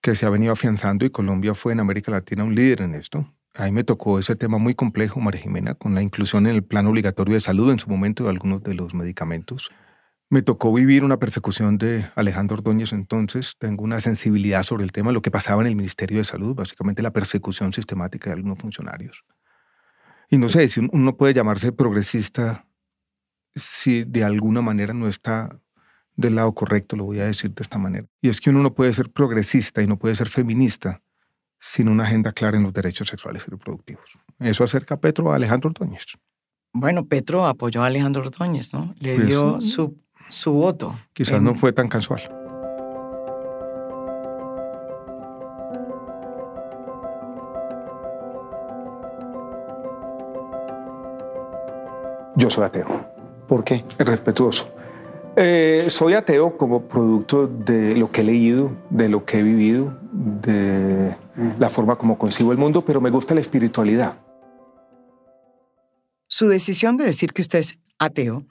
que 0.01 0.15
se 0.15 0.27
ha 0.27 0.31
venido 0.31 0.53
afianzando 0.53 1.05
y 1.05 1.11
Colombia 1.11 1.55
fue 1.55 1.73
en 1.73 1.81
América 1.81 2.11
Latina 2.11 2.45
un 2.45 2.55
líder 2.55 2.83
en 2.83 2.95
esto. 2.95 3.33
A 3.55 3.65
mí 3.67 3.73
me 3.73 3.85
tocó 3.85 4.19
ese 4.19 4.35
tema 4.35 4.57
muy 4.57 4.75
complejo, 4.75 5.21
María 5.21 5.43
Jimena, 5.43 5.75
con 5.75 5.95
la 5.95 6.03
inclusión 6.03 6.47
en 6.47 6.55
el 6.55 6.65
plan 6.65 6.87
obligatorio 6.87 7.35
de 7.35 7.41
salud 7.41 7.71
en 7.71 7.79
su 7.79 7.89
momento 7.91 8.25
de 8.25 8.31
algunos 8.31 8.63
de 8.63 8.75
los 8.75 8.95
medicamentos. 8.95 9.71
Me 10.31 10.41
tocó 10.41 10.73
vivir 10.73 11.05
una 11.05 11.19
persecución 11.19 11.77
de 11.77 12.07
Alejandro 12.15 12.57
Ordóñez 12.57 12.95
entonces. 12.95 13.57
Tengo 13.59 13.85
una 13.85 14.01
sensibilidad 14.01 14.63
sobre 14.63 14.85
el 14.85 14.91
tema, 14.91 15.13
lo 15.13 15.21
que 15.21 15.31
pasaba 15.31 15.61
en 15.61 15.69
el 15.69 15.77
Ministerio 15.77 16.17
de 16.17 16.25
Salud, 16.25 16.55
básicamente 16.55 17.03
la 17.03 17.13
persecución 17.13 17.75
sistemática 17.75 18.31
de 18.31 18.37
algunos 18.37 18.59
funcionarios. 18.59 19.25
Y 20.31 20.39
no 20.39 20.49
sé 20.49 20.67
si 20.69 20.81
uno 20.81 21.17
puede 21.19 21.35
llamarse 21.35 21.73
progresista 21.73 22.67
si 23.55 24.05
de 24.05 24.25
alguna 24.25 24.63
manera 24.63 24.95
no 24.95 25.07
está 25.07 25.61
del 26.17 26.35
lado 26.37 26.53
correcto, 26.53 26.97
lo 26.97 27.05
voy 27.05 27.21
a 27.21 27.27
decir 27.27 27.53
de 27.53 27.63
esta 27.63 27.79
manera. 27.79 28.07
Y 28.21 28.29
es 28.29 28.41
que 28.41 28.51
uno 28.51 28.63
no 28.63 28.75
puede 28.75 28.93
ser 28.93 29.11
progresista 29.11 29.83
y 29.83 29.87
no 29.87 29.99
puede 29.99 30.15
ser 30.15 30.29
feminista 30.29 31.01
sin 31.59 31.89
una 31.89 32.05
agenda 32.05 32.33
clara 32.33 32.57
en 32.57 32.65
los 32.65 32.73
derechos 32.73 33.09
sexuales 33.09 33.45
y 33.47 33.51
reproductivos. 33.51 34.19
Eso 34.39 34.65
acerca 34.65 34.97
a 34.97 35.01
Petro 35.01 35.33
a 35.33 35.37
Alejandro 35.37 35.71
Ordóñez. 35.71 36.07
Bueno, 36.73 37.07
Petro 37.07 37.47
apoyó 37.47 37.83
a 37.83 37.87
Alejandro 37.87 38.23
Ordóñez, 38.23 38.73
¿no? 38.73 38.95
Le 38.99 39.15
pues 39.15 39.27
dio 39.29 39.61
su, 39.61 39.97
su, 40.29 40.53
voto. 40.53 40.99
Quizás 41.13 41.41
no 41.41 41.55
fue 41.55 41.73
tan 41.73 41.89
casual. 41.89 42.23
Yo 52.35 52.51
soy 52.51 52.65
ateo. 52.65 52.87
¿Por 53.47 53.63
qué? 53.63 53.85
Respetuoso. 53.99 54.75
Eh, 55.35 55.87
soy 55.89 56.13
ateo 56.13 56.59
como 56.59 56.89
producto 56.89 57.47
de 57.47 57.97
lo 57.97 58.11
que 58.11 58.21
he 58.21 58.25
leído, 58.25 58.71
de 58.91 59.09
lo 59.09 59.25
que 59.25 59.39
he 59.39 59.43
vivido, 59.43 59.99
de 60.13 61.17
la 61.59 61.71
forma 61.71 61.97
como 61.97 62.19
concibo 62.19 62.53
el 62.53 62.59
mundo, 62.59 62.85
pero 62.85 63.01
me 63.01 63.11
gusta 63.11 63.35
la 63.35 63.41
espiritualidad. 63.41 64.19
Su 66.27 66.49
decisión 66.49 66.97
de 66.99 67.05
decir 67.05 67.33
que 67.33 67.43
usted 67.43 67.61
es 67.61 67.79
ateo 67.99 68.47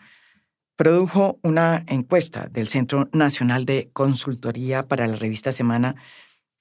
produjo 0.76 1.40
una 1.44 1.84
encuesta 1.88 2.48
del 2.50 2.68
Centro 2.68 3.08
Nacional 3.14 3.66
de 3.66 3.92
Consultoría 3.94 4.84
para 4.88 5.08
la 5.08 5.16
revista 5.16 5.52
Semana 5.52 5.96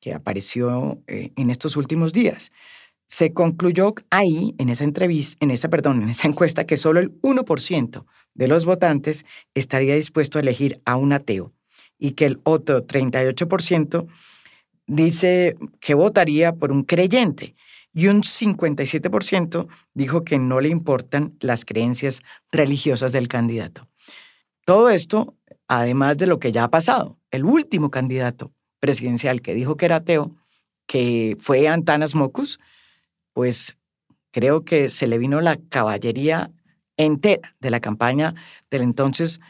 que 0.00 0.12
apareció 0.12 1.02
eh, 1.06 1.30
en 1.36 1.50
estos 1.50 1.76
últimos 1.76 2.12
días. 2.12 2.52
Se 3.10 3.32
concluyó 3.34 3.92
ahí, 4.10 4.54
en 4.58 4.68
esa 4.68 4.84
entrevista, 4.84 5.44
en 5.44 5.50
esa, 5.50 5.68
perdón, 5.68 6.00
en 6.00 6.10
esa 6.10 6.28
encuesta, 6.28 6.64
que 6.64 6.76
solo 6.76 7.00
el 7.00 7.20
1% 7.22 8.04
de 8.34 8.46
los 8.46 8.64
votantes 8.64 9.24
estaría 9.52 9.96
dispuesto 9.96 10.38
a 10.38 10.42
elegir 10.42 10.80
a 10.84 10.94
un 10.94 11.12
ateo 11.12 11.52
y 11.98 12.12
que 12.12 12.26
el 12.26 12.40
otro 12.44 12.86
38% 12.86 14.06
dice 14.86 15.56
que 15.80 15.94
votaría 15.94 16.54
por 16.54 16.70
un 16.70 16.84
creyente 16.84 17.56
y 17.92 18.06
un 18.06 18.22
57% 18.22 19.66
dijo 19.92 20.22
que 20.22 20.38
no 20.38 20.60
le 20.60 20.68
importan 20.68 21.36
las 21.40 21.64
creencias 21.64 22.22
religiosas 22.52 23.10
del 23.10 23.26
candidato. 23.26 23.88
Todo 24.64 24.88
esto, 24.88 25.34
además 25.66 26.16
de 26.16 26.28
lo 26.28 26.38
que 26.38 26.52
ya 26.52 26.62
ha 26.62 26.70
pasado. 26.70 27.18
El 27.32 27.44
último 27.44 27.90
candidato 27.90 28.52
presidencial 28.78 29.42
que 29.42 29.56
dijo 29.56 29.76
que 29.76 29.86
era 29.86 29.96
ateo, 29.96 30.36
que 30.86 31.36
fue 31.40 31.66
Antanas 31.66 32.14
Mocus, 32.14 32.60
pues 33.32 33.76
creo 34.30 34.64
que 34.64 34.88
se 34.88 35.06
le 35.06 35.18
vino 35.18 35.40
la 35.40 35.56
caballería 35.68 36.50
entera 36.96 37.54
de 37.60 37.70
la 37.70 37.80
campaña 37.80 38.34
del 38.70 38.82
entonces 38.82 39.40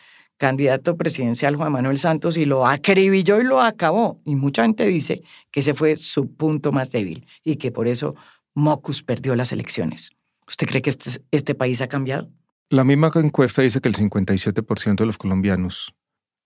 candidato 0.41 0.97
presidencial 0.97 1.57
Juan 1.57 1.73
Manuel 1.73 1.99
Santos 1.99 2.39
y 2.39 2.47
lo 2.47 2.67
acribilló 2.67 3.41
y 3.41 3.45
lo 3.45 3.61
acabó. 3.61 4.21
Y 4.25 4.37
mucha 4.37 4.63
gente 4.63 4.87
dice 4.87 5.23
que 5.51 5.61
ese 5.61 5.75
fue 5.75 5.97
su 5.97 6.33
punto 6.35 6.73
más 6.73 6.91
débil 6.91 7.27
y 7.45 7.57
que 7.57 7.71
por 7.71 7.87
eso 7.87 8.15
Mocus 8.55 9.03
perdió 9.03 9.37
las 9.37 9.53
elecciones. 9.53 10.13
¿Usted 10.49 10.67
cree 10.67 10.83
que 10.83 10.91
este, 10.91 11.23
este 11.31 11.55
país 11.55 11.83
ha 11.83 11.89
cambiado? 11.89 12.31
La 12.71 12.85
misma 12.85 13.11
encuesta 13.17 13.63
dice 13.63 13.81
que 13.81 13.89
el 13.89 13.97
57% 13.97 14.97
de 14.97 15.07
los 15.07 15.19
colombianos 15.19 15.95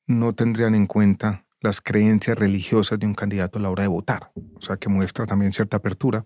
no 0.07 0.35
tendrían 0.35 0.75
en 0.75 0.87
cuenta 0.87 1.45
las 1.61 1.81
creencias 1.81 2.37
religiosas 2.38 2.99
de 2.99 3.07
un 3.07 3.14
candidato 3.14 3.59
a 3.59 3.62
la 3.62 3.71
hora 3.71 3.83
de 3.83 3.88
votar, 3.88 4.33
o 4.57 4.61
sea 4.61 4.76
que 4.76 4.88
muestra 4.88 5.25
también 5.25 5.53
cierta 5.53 5.76
apertura. 5.76 6.25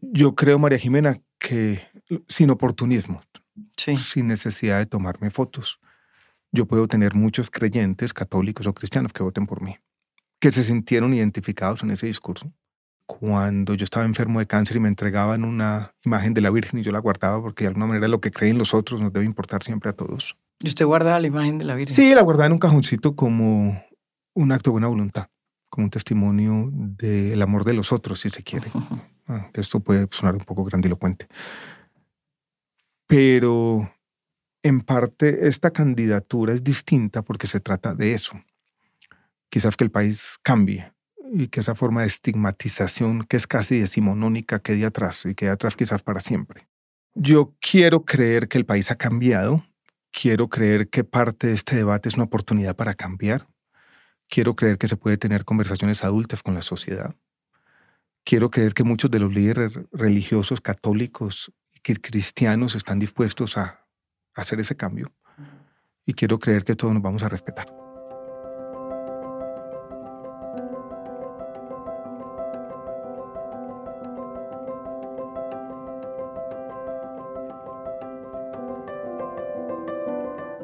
Yo 0.00 0.34
creo, 0.34 0.58
María 0.58 0.78
Jimena, 0.78 1.18
que 1.38 1.80
sin 2.28 2.50
oportunismo, 2.50 3.22
sin 3.76 4.28
necesidad 4.28 4.78
de 4.78 4.86
tomarme 4.86 5.30
fotos, 5.30 5.80
yo 6.52 6.66
puedo 6.66 6.88
tener 6.88 7.14
muchos 7.14 7.50
creyentes 7.50 8.12
católicos 8.12 8.66
o 8.66 8.74
cristianos 8.74 9.12
que 9.12 9.22
voten 9.22 9.46
por 9.46 9.62
mí, 9.62 9.76
que 10.40 10.50
se 10.52 10.62
sintieron 10.62 11.14
identificados 11.14 11.82
en 11.82 11.90
ese 11.90 12.06
discurso. 12.06 12.52
Cuando 13.06 13.74
yo 13.74 13.84
estaba 13.84 14.04
enfermo 14.04 14.40
de 14.40 14.46
cáncer 14.46 14.78
y 14.78 14.80
me 14.80 14.88
entregaban 14.88 15.44
una 15.44 15.94
imagen 16.04 16.34
de 16.34 16.40
la 16.40 16.50
Virgen 16.50 16.80
y 16.80 16.82
yo 16.82 16.90
la 16.90 16.98
guardaba 16.98 17.40
porque 17.40 17.64
de 17.64 17.68
alguna 17.68 17.86
manera 17.86 18.08
lo 18.08 18.20
que 18.20 18.32
creen 18.32 18.58
los 18.58 18.74
otros 18.74 19.00
nos 19.00 19.12
debe 19.12 19.24
importar 19.24 19.62
siempre 19.62 19.90
a 19.90 19.92
todos. 19.92 20.36
¿Y 20.60 20.68
usted 20.68 20.84
guardaba 20.86 21.20
la 21.20 21.26
imagen 21.28 21.58
de 21.58 21.64
la 21.64 21.74
Virgen? 21.74 21.94
Sí, 21.94 22.14
la 22.14 22.22
guardaba 22.22 22.46
en 22.46 22.52
un 22.52 22.58
cajoncito 22.58 23.14
como 23.14 23.80
un 24.34 24.52
acto 24.52 24.70
de 24.70 24.72
buena 24.72 24.88
voluntad, 24.88 25.28
como 25.68 25.84
un 25.84 25.90
testimonio 25.90 26.68
del 26.72 27.40
amor 27.42 27.64
de 27.64 27.74
los 27.74 27.92
otros, 27.92 28.20
si 28.20 28.30
se 28.30 28.42
quiere. 28.42 28.66
Ah, 28.74 29.02
esto 29.54 29.80
puede 29.80 30.08
sonar 30.10 30.34
un 30.34 30.44
poco 30.44 30.64
grandilocuente. 30.64 31.26
Pero 33.06 33.90
en 34.62 34.80
parte 34.80 35.48
esta 35.48 35.70
candidatura 35.70 36.52
es 36.52 36.64
distinta 36.64 37.22
porque 37.22 37.46
se 37.46 37.60
trata 37.60 37.94
de 37.94 38.12
eso. 38.12 38.40
Quizás 39.48 39.76
que 39.76 39.84
el 39.84 39.90
país 39.90 40.38
cambie 40.42 40.92
y 41.32 41.48
que 41.48 41.60
esa 41.60 41.74
forma 41.74 42.02
de 42.02 42.08
estigmatización 42.08 43.24
que 43.24 43.36
es 43.36 43.46
casi 43.46 43.78
decimonónica 43.78 44.60
quede 44.60 44.84
atrás 44.84 45.24
y 45.26 45.34
quede 45.34 45.50
atrás 45.50 45.76
quizás 45.76 46.02
para 46.02 46.20
siempre. 46.20 46.66
Yo 47.14 47.54
quiero 47.60 48.04
creer 48.04 48.48
que 48.48 48.58
el 48.58 48.66
país 48.66 48.90
ha 48.90 48.96
cambiado, 48.96 49.64
quiero 50.12 50.48
creer 50.48 50.88
que 50.88 51.04
parte 51.04 51.46
de 51.46 51.54
este 51.54 51.76
debate 51.76 52.08
es 52.08 52.16
una 52.16 52.24
oportunidad 52.24 52.76
para 52.76 52.94
cambiar, 52.94 53.46
quiero 54.28 54.54
creer 54.54 54.78
que 54.78 54.88
se 54.88 54.96
puede 54.96 55.16
tener 55.16 55.44
conversaciones 55.44 56.04
adultas 56.04 56.42
con 56.42 56.54
la 56.54 56.62
sociedad, 56.62 57.14
quiero 58.26 58.50
creer 58.50 58.74
que 58.74 58.82
muchos 58.82 59.08
de 59.08 59.20
los 59.20 59.32
líderes 59.32 59.72
religiosos 59.92 60.60
católicos 60.60 61.52
y 61.72 61.80
cristianos 61.94 62.74
están 62.74 62.98
dispuestos 62.98 63.56
a 63.56 63.86
hacer 64.34 64.58
ese 64.58 64.76
cambio 64.76 65.14
y 66.04 66.12
quiero 66.12 66.38
creer 66.38 66.64
que 66.64 66.74
todos 66.74 66.92
nos 66.92 67.02
vamos 67.02 67.22
a 67.22 67.28
respetar. 67.28 67.72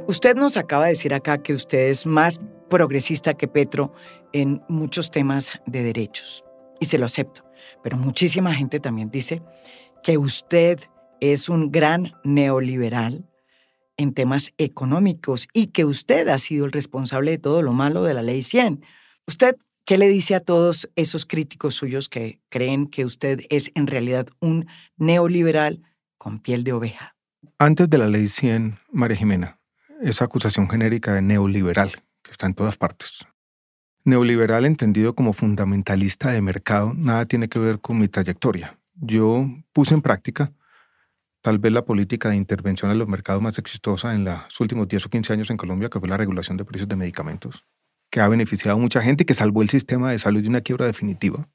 Usted 0.09 0.35
nos 0.35 0.57
acaba 0.57 0.87
de 0.87 0.90
decir 0.90 1.14
acá 1.14 1.38
que 1.38 1.54
usted 1.54 1.88
es 1.88 2.07
más 2.07 2.40
progresista 2.69 3.35
que 3.35 3.47
Petro 3.47 3.92
en 4.33 4.62
muchos 4.69 5.12
temas 5.12 5.61
de 5.66 5.85
derechos. 5.85 6.45
Y 6.81 6.87
se 6.87 6.99
lo 6.99 7.07
acepto. 7.07 7.51
Pero 7.83 7.97
muchísima 7.97 8.54
gente 8.54 8.81
también 8.81 9.11
dice 9.11 9.42
que 10.02 10.19
usted 10.19 10.78
es 11.21 11.49
un 11.49 11.71
gran 11.71 12.12
neoliberal 12.25 13.28
en 13.97 14.12
temas 14.12 14.52
económicos 14.59 15.49
y 15.52 15.69
que 15.69 15.85
usted 15.85 16.28
ha 16.28 16.38
sido 16.38 16.66
el 16.66 16.73
responsable 16.73 17.33
de 17.33 17.38
todo 17.38 17.62
lo 17.62 17.73
malo 17.73 18.02
de 18.02 18.14
la 18.14 18.23
ley 18.23 18.42
100. 18.42 18.85
¿Usted 19.26 19.57
qué 19.85 19.99
le 19.99 20.09
dice 20.09 20.35
a 20.35 20.40
todos 20.40 20.90
esos 20.97 21.26
críticos 21.26 21.75
suyos 21.75 22.09
que 22.09 22.40
creen 22.49 22.87
que 22.87 23.04
usted 23.04 23.40
es 23.50 23.71
en 23.75 23.87
realidad 23.87 24.26
un 24.40 24.66
neoliberal 24.97 25.83
con 26.19 26.40
piel 26.40 26.64
de 26.64 26.73
oveja? 26.73 27.14
Antes 27.59 27.88
de 27.88 27.99
la 27.99 28.09
ley 28.09 28.28
100, 28.28 28.78
María 28.90 29.16
Jimena, 29.16 29.61
esa 30.00 30.25
acusación 30.25 30.69
genérica 30.69 31.12
de 31.12 31.23
neoliberal, 31.23 31.92
que 32.23 32.33
está 32.33 32.47
en 32.47 32.54
todas 32.54 32.76
partes. 32.76 33.25
Neoliberal 34.04 34.64
entendido 34.64 35.14
como 35.14 35.32
fundamentalista 35.32 36.32
de 36.32 36.40
mercado, 36.42 36.92
nada 36.92 37.26
tiene 37.26 37.49
que 37.49 37.61
ver 37.61 37.78
con 37.78 38.00
mi 38.00 38.09
trayectoria. 38.09 38.76
Yo 38.97 39.47
puse 39.73 39.94
en 39.94 40.02
práctica 40.02 40.52
tal 41.40 41.61
vez 41.61 41.73
la 41.73 41.85
política 41.85 42.30
de 42.30 42.37
intervención 42.37 42.90
en 42.90 42.99
los 42.99 43.06
mercados 43.06 43.40
más 43.40 43.59
exitosa 43.59 44.12
en 44.12 44.25
los 44.25 44.61
últimos 44.61 44.88
10 44.88 45.06
o 45.06 45.09
15 45.09 45.32
años 45.32 45.50
en 45.50 45.56
Colombia, 45.56 45.88
que 45.88 46.00
fue 46.00 46.09
la 46.09 46.16
regulación 46.16 46.56
de 46.56 46.64
precios 46.64 46.88
de 46.88 46.97
medicamentos, 46.97 47.64
que 48.11 48.21
ha 48.21 48.26
beneficiado 48.26 48.76
a 48.76 48.80
mucha 48.80 49.00
gente 49.02 49.23
y 49.23 49.25
que 49.25 49.35
salvó 49.35 49.62
el 49.62 49.71
sistema 49.71 50.11
de 50.11 50.18
salud 50.18 50.42
de 50.42 50.49
una 50.49 50.62
quiebra 50.62 50.87
definitiva. 50.87 51.49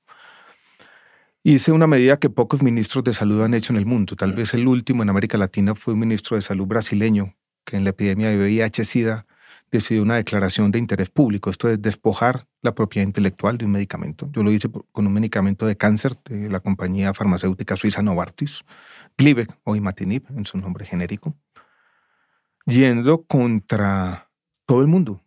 Hice 1.44 1.74
una 1.74 1.88
medida 1.88 2.18
que 2.18 2.30
pocos 2.30 2.64
ministros 2.64 3.04
de 3.04 3.14
salud 3.14 3.42
han 3.44 3.56
hecho 3.56 3.74
en 3.74 3.78
el 3.78 3.86
mundo. 3.86 4.16
Tal 4.16 4.32
vez 4.32 4.54
el 4.54 4.68
último 4.70 5.04
en 5.04 5.10
América 5.10 5.38
Latina 5.38 5.76
fue 5.76 5.96
un 5.96 6.00
ministro 6.00 6.38
de 6.38 6.42
salud 6.42 6.66
brasileño, 6.66 7.36
que 7.66 7.76
en 7.76 7.84
la 7.84 7.90
epidemia 7.90 8.30
de 8.30 8.38
VIH-Sida 8.38 9.27
decidió 9.72 10.04
una 10.04 10.16
declaración 10.16 10.72
de 10.72 10.80
interés 10.80 11.10
público. 11.10 11.50
Esto 11.50 11.70
es 11.70 11.82
despojar 11.82 12.48
la 12.62 12.74
propiedad 12.74 13.06
intelectual 13.08 13.58
de 13.58 13.66
un 13.66 13.72
medicamento. 13.72 14.30
Yo 14.32 14.44
lo 14.44 14.52
hice 14.52 14.70
con 14.92 15.08
un 15.08 15.14
medicamento 15.14 15.66
de 15.66 15.76
cáncer 15.76 16.16
de 16.26 16.50
la 16.50 16.60
compañía 16.60 17.14
farmacéutica 17.14 17.76
suiza 17.76 18.02
Novartis, 18.02 18.64
Glivec 19.18 19.58
o 19.64 19.76
Imatinib 19.76 20.24
en 20.36 20.46
su 20.46 20.58
nombre 20.58 20.86
genérico, 20.86 21.36
yendo 22.66 23.24
contra 23.24 24.30
todo 24.66 24.82
el 24.82 24.88
mundo. 24.88 25.22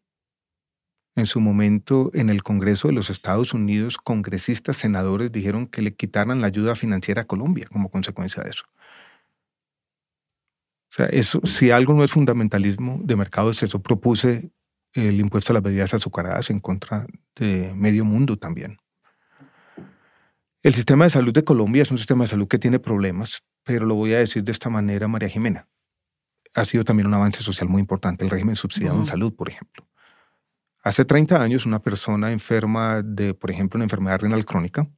En 1.16 1.26
su 1.26 1.40
momento, 1.40 2.11
en 2.14 2.30
el 2.30 2.42
Congreso 2.42 2.88
de 2.88 2.94
los 2.94 3.11
Estados 3.11 3.52
Unidos, 3.52 3.99
congresistas, 3.99 4.76
senadores 4.76 5.32
dijeron 5.32 5.66
que 5.66 5.82
le 5.82 5.94
quitaran 5.94 6.40
la 6.40 6.47
ayuda 6.47 6.76
financiera 6.76 7.23
a 7.23 7.26
Colombia 7.26 7.66
como 7.70 7.90
consecuencia 7.90 8.42
de 8.42 8.50
eso. 8.50 8.64
O 10.90 10.92
sea, 10.92 11.06
eso, 11.06 11.40
si 11.44 11.70
algo 11.70 11.94
no 11.94 12.02
es 12.02 12.11
fundamentalismo 12.11 13.00
de 13.04 13.14
mercado, 13.14 13.50
es 13.50 13.62
eso. 13.62 13.80
Propuse 13.80 14.50
el 14.94 15.20
impuesto 15.20 15.52
a 15.52 15.54
las 15.54 15.62
bebidas 15.62 15.94
azucaradas 15.94 16.50
en 16.50 16.59
contra 16.59 17.06
de 17.37 17.73
medio 17.75 18.04
mundo 18.04 18.37
también. 18.37 18.78
El 20.62 20.75
sistema 20.75 21.04
de 21.04 21.11
salud 21.11 21.32
de 21.32 21.44
Colombia 21.44 21.82
es 21.82 21.90
un 21.90 21.99
sistema 21.99 22.25
de 22.25 22.28
salud 22.28 22.49
que 22.49 22.59
tiene 22.59 22.78
problemas, 22.78 23.44
pero 23.64 23.87
lo 23.87 23.94
voy 23.94 24.14
a 24.14 24.18
decir 24.18 24.42
de 24.42 24.52
esta 24.52 24.68
manera, 24.68 25.09
María 25.09 25.28
Jimena. 25.28 25.68
Ha 26.54 26.64
sido 26.64 26.85
también 26.85 27.06
un 27.06 27.14
avance 27.14 27.42
social 27.42 27.68
muy 27.68 27.80
importante, 27.80 28.25
el 28.25 28.30
régimen 28.30 28.56
subsidiado 28.56 28.99
en 28.99 29.06
salud, 29.06 29.35
por 29.35 29.49
ejemplo. 29.49 29.88
Hace 30.82 31.04
30 31.04 31.40
años, 31.40 31.66
una 31.66 31.80
persona 31.80 32.32
enferma 32.32 33.02
de, 33.02 33.32
por 33.32 33.50
ejemplo, 33.50 33.78
una 33.78 33.85
enfermedad 33.85 34.20
renal 34.20 34.44
crónica, 34.44 34.88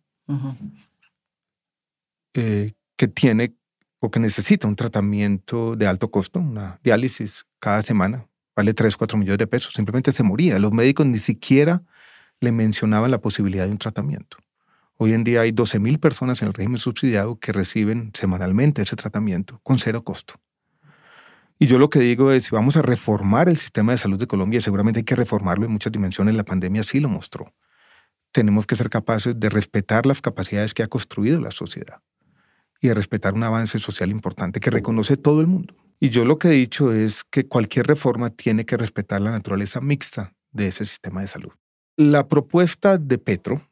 eh, 2.35 2.73
que 2.97 3.09
tiene 3.09 3.55
o 4.05 4.11
que 4.11 4.19
necesita 4.19 4.67
un 4.67 4.75
tratamiento 4.75 5.77
de 5.77 5.87
alto 5.87 6.11
costo, 6.11 6.41
una 6.41 6.81
diálisis 6.83 7.47
cada 7.61 7.83
semana, 7.83 8.27
vale 8.57 8.75
3, 8.75 8.97
4 8.97 9.17
millones 9.17 9.39
de 9.39 9.47
pesos, 9.47 9.75
simplemente 9.75 10.11
se 10.11 10.25
moría. 10.25 10.59
Los 10.59 10.73
médicos 10.73 11.07
ni 11.07 11.19
siquiera 11.19 11.85
le 12.41 12.51
mencionaban 12.51 13.13
la 13.13 13.21
posibilidad 13.21 13.65
de 13.65 13.71
un 13.71 13.79
tratamiento. 13.79 14.39
Hoy 14.97 15.13
en 15.13 15.23
día 15.23 15.43
hay 15.43 15.53
12.000 15.53 16.01
personas 16.01 16.43
en 16.43 16.49
el 16.49 16.55
régimen 16.55 16.81
subsidiado 16.81 17.39
que 17.39 17.53
reciben 17.53 18.11
semanalmente 18.13 18.83
ese 18.83 18.97
tratamiento 18.97 19.61
con 19.63 19.79
cero 19.79 20.03
costo. 20.03 20.35
Y 21.61 21.67
yo 21.69 21.79
lo 21.79 21.89
que 21.89 22.01
digo 22.01 22.33
es, 22.33 22.43
si 22.43 22.51
vamos 22.51 22.77
a 22.77 22.83
reformar 22.83 23.49
el 23.49 23.57
sistema 23.57 23.93
de 23.93 23.99
salud 23.99 24.19
de 24.19 24.27
Colombia, 24.27 24.61
seguramente 24.61 24.99
hay 24.99 25.05
que 25.05 25.15
reformarlo 25.15 25.65
en 25.65 25.71
muchas 25.71 25.93
dimensiones, 25.93 26.35
la 26.35 26.45
pandemia 26.45 26.83
sí 26.83 26.99
lo 26.99 27.09
mostró. 27.09 27.55
Tenemos 28.33 28.67
que 28.67 28.75
ser 28.75 28.91
capaces 28.91 29.39
de 29.39 29.49
respetar 29.49 30.07
las 30.07 30.21
capacidades 30.21 30.75
que 30.75 30.83
ha 30.83 30.89
construido 30.89 31.39
la 31.41 31.53
sociedad 31.53 32.03
y 32.83 32.89
de 32.89 32.95
respetar 32.95 33.33
un 33.33 33.45
avance 33.45 33.79
social 33.79 34.11
importante 34.11 34.61
que 34.61 34.71
reconoce 34.71 35.17
todo 35.17 35.41
el 35.41 35.47
mundo 35.47 35.75
Y 36.01 36.11
yo 36.11 36.25
lo 36.25 36.39
que 36.39 36.49
he 36.49 36.51
dicho 36.51 36.93
es 36.93 37.23
que 37.23 37.47
cualquier 37.47 37.87
reforma 37.87 38.31
tiene 38.31 38.67
que 38.67 38.77
respetar 38.77 39.21
la 39.21 39.31
naturaleza 39.31 39.81
mixta 39.81 40.35
de 40.51 40.67
ese 40.67 40.85
sistema 40.85 41.21
de 41.21 41.29
salud. 41.29 41.53
La 41.97 42.29
propuesta 42.29 42.99
de 42.99 43.19
Petro, 43.19 43.63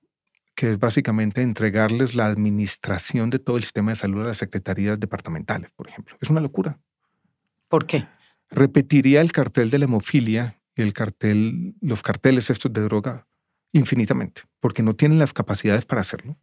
que 0.55 0.71
es 0.71 0.79
básicamente 0.79 1.43
entregarles 1.43 2.15
la 2.15 2.27
administración 2.27 3.31
de 3.31 3.41
todo 3.41 3.57
el 3.57 3.65
sistema 3.65 3.91
de 3.91 3.97
salud 3.97 4.23
a 4.23 4.27
las 4.27 4.37
secretarías 4.37 5.01
departamentales, 5.01 5.73
por 5.73 5.89
ejemplo, 5.89 6.17
es 6.21 6.31
una 6.31 6.41
locura. 6.41 6.79
¿Por 7.69 7.87
qué? 7.87 8.07
Repetiría 8.49 9.21
el 9.21 9.33
cartel 9.33 9.71
de 9.71 9.79
la 9.79 9.87
hemofilia 9.87 10.61
y 10.77 10.83
el 10.83 10.93
cartel, 10.93 11.75
los 11.81 12.03
carteles 12.03 12.49
estos 12.49 12.73
de 12.73 12.83
droga 12.83 13.27
infinitamente, 13.73 14.43
porque 14.61 14.83
no 14.83 14.95
tienen 14.95 15.19
las 15.19 15.33
capacidades 15.33 15.85
para 15.85 16.01
hacerlo, 16.01 16.37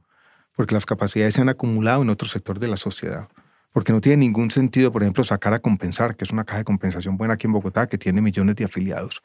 porque 0.57 0.73
las 0.73 0.87
capacidades 0.87 1.35
se 1.35 1.41
han 1.41 1.49
acumulado 1.49 2.01
en 2.01 2.09
otro 2.09 2.27
sector 2.27 2.59
de 2.59 2.67
la 2.67 2.77
sociedad, 2.77 3.29
porque 3.71 3.93
no 3.93 4.01
tiene 4.01 4.17
ningún 4.17 4.49
sentido, 4.49 4.91
por 4.91 5.03
ejemplo, 5.03 5.23
sacar 5.23 5.53
a 5.53 5.59
compensar, 5.59 6.15
que 6.15 6.25
es 6.25 6.31
una 6.31 6.45
caja 6.45 6.57
de 6.57 6.63
compensación 6.63 7.15
buena 7.15 7.35
aquí 7.35 7.45
en 7.45 7.53
Bogotá, 7.53 7.87
que 7.87 7.99
tiene 7.99 8.21
millones 8.21 8.55
de 8.55 8.65
afiliados, 8.65 9.21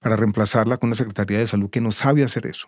para 0.00 0.16
reemplazarla 0.16 0.76
con 0.76 0.88
una 0.88 0.96
Secretaría 0.96 1.38
de 1.38 1.46
Salud 1.46 1.70
que 1.70 1.80
no 1.80 1.92
sabe 1.92 2.24
hacer 2.24 2.48
eso, 2.48 2.66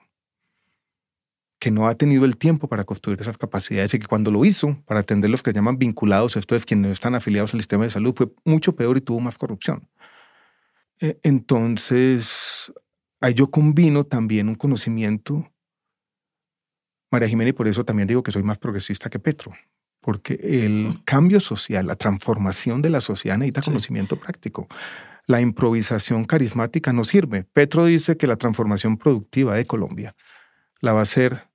que 1.58 1.72
no 1.72 1.88
ha 1.88 1.96
tenido 1.96 2.24
el 2.24 2.36
tiempo 2.36 2.68
para 2.68 2.84
construir 2.84 3.20
esas 3.20 3.38
capacidades 3.38 3.92
y 3.92 3.98
que 3.98 4.06
cuando 4.06 4.30
lo 4.30 4.44
hizo, 4.44 4.80
para 4.86 5.00
atender 5.00 5.28
los 5.28 5.42
que 5.42 5.52
llaman 5.52 5.76
vinculados, 5.76 6.36
esto 6.36 6.54
es 6.54 6.64
quienes 6.64 6.86
no 6.86 6.92
están 6.92 7.16
afiliados 7.16 7.54
al 7.54 7.60
sistema 7.60 7.82
de 7.82 7.90
salud, 7.90 8.14
fue 8.16 8.32
mucho 8.44 8.76
peor 8.76 8.96
y 8.98 9.00
tuvo 9.00 9.18
más 9.18 9.36
corrupción. 9.36 9.88
E, 11.00 11.18
entonces, 11.24 12.72
ahí 13.20 13.34
yo 13.34 13.50
combino 13.50 14.04
también 14.04 14.48
un 14.48 14.54
conocimiento, 14.54 15.50
María 17.10 17.28
Jiménez, 17.28 17.50
y 17.50 17.56
por 17.56 17.68
eso 17.68 17.84
también 17.84 18.08
digo 18.08 18.22
que 18.22 18.32
soy 18.32 18.42
más 18.42 18.58
progresista 18.58 19.08
que 19.08 19.18
Petro, 19.18 19.52
porque 20.00 20.38
el 20.42 20.98
cambio 21.04 21.40
social, 21.40 21.86
la 21.86 21.96
transformación 21.96 22.82
de 22.82 22.90
la 22.90 23.00
sociedad 23.00 23.38
necesita 23.38 23.62
conocimiento 23.62 24.18
práctico. 24.18 24.66
La 25.26 25.40
improvisación 25.40 26.24
carismática 26.24 26.92
no 26.92 27.02
sirve. 27.02 27.44
Petro 27.44 27.84
dice 27.84 28.16
que 28.16 28.26
la 28.26 28.36
transformación 28.36 28.96
productiva 28.96 29.54
de 29.54 29.66
Colombia 29.66 30.14
la 30.80 30.92
va 30.92 31.00
a 31.00 31.02
hacer 31.02 31.48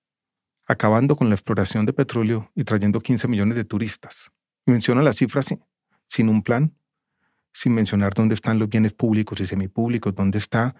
acabando 0.67 1.15
con 1.15 1.29
la 1.29 1.35
exploración 1.35 1.85
de 1.85 1.93
petróleo 1.93 2.51
y 2.55 2.63
trayendo 2.63 2.99
15 2.99 3.27
millones 3.27 3.55
de 3.55 3.65
turistas. 3.65 4.31
menciona 4.65 5.01
las 5.01 5.17
cifras 5.17 5.53
sin 6.07 6.29
un 6.29 6.43
plan, 6.43 6.73
sin 7.53 7.73
mencionar 7.73 8.13
dónde 8.13 8.35
están 8.35 8.59
los 8.59 8.69
bienes 8.69 8.93
públicos 8.93 9.39
y 9.41 9.47
semipúblicos, 9.47 10.13
dónde 10.15 10.37
está 10.37 10.75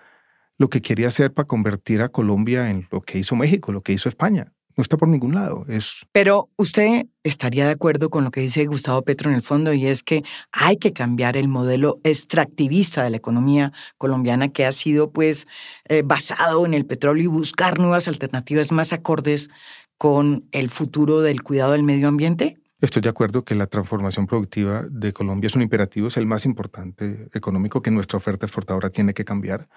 lo 0.58 0.70
que 0.70 0.82
quería 0.82 1.08
hacer 1.08 1.34
para 1.34 1.48
convertir 1.48 2.01
a 2.01 2.10
Colombia 2.10 2.70
en 2.70 2.88
lo 2.92 3.01
que 3.01 3.18
hizo 3.18 3.36
México, 3.36 3.72
lo 3.72 3.82
que 3.82 3.94
hizo 3.94 4.08
España. 4.08 4.54
No 4.78 4.82
está 4.82 4.98
por 4.98 5.08
ningún 5.08 5.36
lado. 5.36 5.66
Es... 5.68 6.06
Pero 6.12 6.50
usted 6.58 7.08
estaría 7.24 7.66
de 7.66 7.72
acuerdo 7.72 8.10
con 8.10 8.24
lo 8.24 8.32
que 8.32 8.42
dice 8.42 8.66
Gustavo 8.66 9.01
Petro 9.04 9.30
en 9.30 9.36
el 9.36 9.42
fondo 9.42 9.74
y 9.74 9.86
es 9.86 10.04
que 10.04 10.24
hay 10.51 10.78
que 10.78 10.94
cambiar 10.94 11.38
el 11.38 11.48
modelo 11.48 12.00
extractivista 12.04 13.04
de 13.04 13.10
la 13.10 13.18
economía 13.18 13.72
colombiana 13.98 14.50
que 14.50 14.66
ha 14.66 14.72
sido 14.72 15.12
pues 15.12 15.48
eh, 15.86 16.04
basado 16.04 16.66
en 16.66 16.74
el 16.74 16.86
petróleo 16.86 17.24
y 17.24 17.28
buscar 17.28 17.80
nuevas 17.80 18.08
alternativas 18.08 18.72
más 18.72 18.94
acordes 18.94 19.50
con 19.98 20.48
el 20.51 20.70
futuro 20.70 21.22
del 21.22 21.44
cuidado 21.44 21.74
del 21.74 21.84
medio 21.84 22.08
ambiente. 22.08 22.58
Estoy 22.82 23.04
de 23.04 23.10
acuerdo 23.10 23.44
que 23.44 23.54
la 23.54 23.68
transformación 23.68 24.25
productiva 24.25 24.88
de 24.90 25.13
Colombia 25.13 25.46
es 25.46 25.56
un 25.56 25.62
imperativo, 25.62 26.08
es 26.08 26.18
el 26.18 26.25
más 26.25 26.48
importante 26.48 27.30
económico 27.32 27.84
que 27.84 27.92
nuestra 27.92 28.18
oferta 28.18 28.48
exportadora 28.48 28.90
tiene 28.90 29.13
que 29.13 29.24
cambiar, 29.24 29.70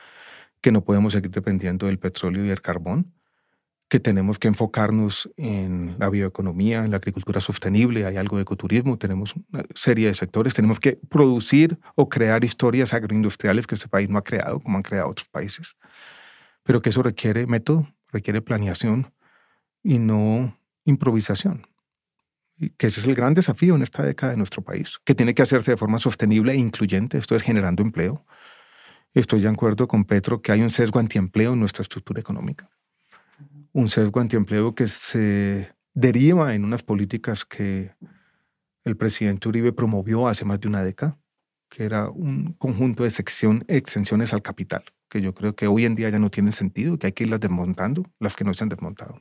que 0.62 0.72
no 0.72 0.82
podemos 0.82 1.12
seguir 1.12 1.30
dependiendo 1.30 1.86
del 1.86 1.98
petróleo 1.98 2.46
y 2.46 2.48
el 2.48 2.62
carbón, 2.62 3.12
que 3.94 4.00
tenemos 4.00 4.40
que 4.40 4.48
enfocarnos 4.48 5.30
en 5.36 5.94
la 6.00 6.10
bioeconomía, 6.10 6.84
en 6.84 6.90
la 6.90 6.96
agricultura 6.96 7.40
sostenible, 7.40 8.04
hay 8.06 8.16
algo 8.16 8.38
de 8.38 8.42
ecoturismo, 8.42 8.98
tenemos 8.98 9.36
una 9.36 9.62
serie 9.76 10.08
de 10.08 10.14
sectores, 10.14 10.52
tenemos 10.52 10.80
que 10.80 10.98
producir 11.08 11.78
o 11.94 12.08
crear 12.08 12.42
historias 12.42 12.92
agroindustriales 12.92 13.68
que 13.68 13.76
este 13.76 13.86
país 13.86 14.08
no 14.08 14.18
ha 14.18 14.24
creado, 14.24 14.58
como 14.58 14.78
han 14.78 14.82
creado 14.82 15.10
otros 15.10 15.28
países, 15.28 15.76
pero 16.64 16.82
que 16.82 16.88
eso 16.88 17.04
requiere 17.04 17.46
método, 17.46 17.86
requiere 18.10 18.42
planeación 18.42 19.12
y 19.84 20.00
no 20.00 20.58
improvisación. 20.84 21.64
Que 22.76 22.88
ese 22.88 22.98
es 22.98 23.06
el 23.06 23.14
gran 23.14 23.34
desafío 23.34 23.76
en 23.76 23.82
esta 23.82 24.02
década 24.02 24.32
de 24.32 24.38
nuestro 24.38 24.60
país, 24.60 24.98
que 25.04 25.14
tiene 25.14 25.34
que 25.36 25.42
hacerse 25.42 25.70
de 25.70 25.76
forma 25.76 26.00
sostenible 26.00 26.52
e 26.52 26.56
incluyente, 26.56 27.16
esto 27.16 27.36
es 27.36 27.42
generando 27.42 27.80
empleo. 27.80 28.26
Estoy 29.12 29.42
de 29.42 29.50
acuerdo 29.50 29.86
con 29.86 30.04
Petro 30.04 30.42
que 30.42 30.50
hay 30.50 30.62
un 30.62 30.70
sesgo 30.70 30.98
antiempleo 30.98 31.52
en 31.52 31.60
nuestra 31.60 31.82
estructura 31.82 32.18
económica, 32.18 32.68
un 33.74 33.90
sesgo 33.90 34.20
antiempleo 34.20 34.74
que 34.74 34.86
se 34.86 35.74
deriva 35.92 36.54
en 36.54 36.64
unas 36.64 36.82
políticas 36.82 37.44
que 37.44 37.90
el 38.84 38.96
presidente 38.96 39.46
Uribe 39.48 39.74
promovió 39.74 40.26
hace 40.26 40.46
más 40.46 40.58
de 40.60 40.68
una 40.68 40.82
década, 40.82 41.18
que 41.68 41.84
era 41.84 42.08
un 42.08 42.54
conjunto 42.54 43.04
de 43.04 43.10
sección, 43.10 43.66
exenciones 43.68 44.32
al 44.32 44.40
capital, 44.40 44.84
que 45.10 45.20
yo 45.20 45.34
creo 45.34 45.54
que 45.54 45.66
hoy 45.66 45.84
en 45.84 45.94
día 45.94 46.08
ya 46.08 46.18
no 46.18 46.30
tienen 46.30 46.52
sentido, 46.52 46.98
que 46.98 47.08
hay 47.08 47.12
que 47.12 47.24
irlas 47.24 47.40
desmontando, 47.40 48.04
las 48.18 48.34
que 48.34 48.44
no 48.44 48.54
se 48.54 48.64
han 48.64 48.70
desmontado 48.70 49.20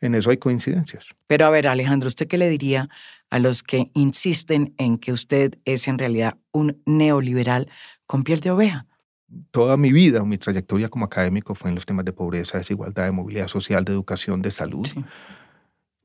en 0.00 0.14
eso 0.14 0.30
hay 0.30 0.36
coincidencias. 0.36 1.04
Pero 1.26 1.46
a 1.46 1.50
ver, 1.50 1.66
Alejandro, 1.66 2.08
¿usted 2.08 2.28
qué 2.28 2.38
le 2.38 2.48
diría 2.48 2.88
a 3.30 3.38
los 3.38 3.62
que 3.62 3.90
insisten 3.94 4.74
en 4.78 4.98
que 4.98 5.12
usted 5.12 5.58
es 5.64 5.88
en 5.88 5.98
realidad 5.98 6.38
un 6.52 6.82
neoliberal 6.86 7.70
con 8.06 8.22
piel 8.22 8.40
de 8.40 8.50
oveja? 8.50 8.86
Toda 9.50 9.76
mi 9.76 9.92
vida, 9.92 10.24
mi 10.24 10.38
trayectoria 10.38 10.88
como 10.88 11.04
académico 11.04 11.54
fue 11.54 11.70
en 11.70 11.74
los 11.74 11.84
temas 11.84 12.04
de 12.04 12.12
pobreza, 12.12 12.58
desigualdad, 12.58 13.04
de 13.04 13.12
movilidad 13.12 13.48
social, 13.48 13.84
de 13.84 13.92
educación, 13.92 14.40
de 14.40 14.50
salud. 14.50 14.86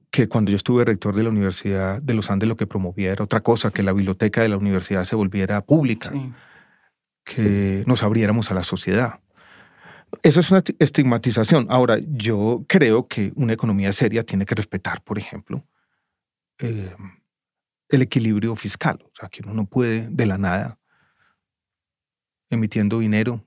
Que 0.10 0.28
cuando 0.28 0.52
yo 0.52 0.58
estuve 0.58 0.84
rector 0.84 1.16
de 1.16 1.24
la 1.24 1.30
Universidad 1.30 2.02
de 2.02 2.14
los 2.14 2.32
Andes, 2.32 2.50
lo 2.50 2.58
que 2.58 2.68
promovía 2.68 3.12
era 3.12 3.24
otra 3.24 3.42
cosa, 3.42 3.72
que 3.72 3.84
la 3.84 3.94
biblioteca 3.94 4.42
de 4.42 4.50
la 4.50 4.58
universidad 4.58 5.04
se 5.04 5.16
volviera 5.16 5.62
pública, 5.62 6.12
que 7.24 7.84
nos 7.86 8.04
abriéramos 8.04 8.50
a 8.50 8.56
la 8.56 8.64
sociedad. 8.64 9.20
Eso 10.24 10.40
es 10.40 10.52
una 10.52 10.64
estigmatización. 10.80 11.68
Ahora, 11.70 11.98
yo 12.00 12.66
creo 12.68 13.08
que 13.08 13.32
una 13.36 13.54
economía 13.54 13.92
seria 13.92 14.24
tiene 14.26 14.46
que 14.46 14.56
respetar, 14.56 15.02
por 15.04 15.18
ejemplo, 15.18 15.64
eh, 16.60 16.94
el 17.90 18.02
equilibrio 18.02 18.56
fiscal. 18.56 19.00
O 19.04 19.12
sea, 19.14 19.30
que 19.30 19.42
uno 19.44 19.54
no 19.54 19.66
puede 19.66 20.08
de 20.10 20.26
la 20.26 20.38
nada 20.38 20.81
emitiendo 22.52 23.00
dinero. 23.00 23.44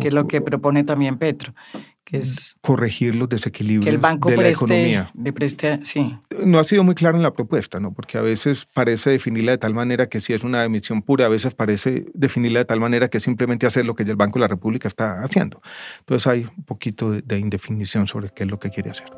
Que 0.00 0.08
es 0.08 0.14
lo 0.14 0.26
que 0.26 0.40
propone 0.40 0.84
también 0.84 1.18
Petro, 1.18 1.54
que 2.02 2.16
es 2.16 2.56
corregir 2.62 3.14
los 3.14 3.28
desequilibrios 3.28 3.84
de 3.84 4.36
la 4.36 4.48
economía. 4.48 5.12
preste, 5.34 5.80
sí. 5.84 6.18
No 6.46 6.58
ha 6.58 6.64
sido 6.64 6.82
muy 6.82 6.94
claro 6.94 7.18
en 7.18 7.22
la 7.22 7.34
propuesta, 7.34 7.78
¿no? 7.78 7.92
Porque 7.92 8.16
a 8.16 8.22
veces 8.22 8.66
parece 8.72 9.10
definirla 9.10 9.52
de 9.52 9.58
tal 9.58 9.74
manera 9.74 10.08
que 10.08 10.20
sí 10.20 10.32
es 10.32 10.44
una 10.44 10.64
emisión 10.64 11.02
pura, 11.02 11.26
a 11.26 11.28
veces 11.28 11.54
parece 11.54 12.06
definirla 12.14 12.60
de 12.60 12.64
tal 12.64 12.80
manera 12.80 13.08
que 13.08 13.20
simplemente 13.20 13.66
hacer 13.66 13.84
lo 13.84 13.94
que 13.94 14.04
el 14.04 14.16
Banco 14.16 14.38
de 14.38 14.44
la 14.44 14.48
República 14.48 14.88
está 14.88 15.22
haciendo. 15.22 15.60
Entonces 16.00 16.26
hay 16.26 16.46
un 16.56 16.64
poquito 16.64 17.10
de 17.10 17.38
indefinición 17.38 18.06
sobre 18.06 18.30
qué 18.30 18.44
es 18.44 18.50
lo 18.50 18.58
que 18.58 18.70
quiere 18.70 18.88
hacer. 18.88 19.12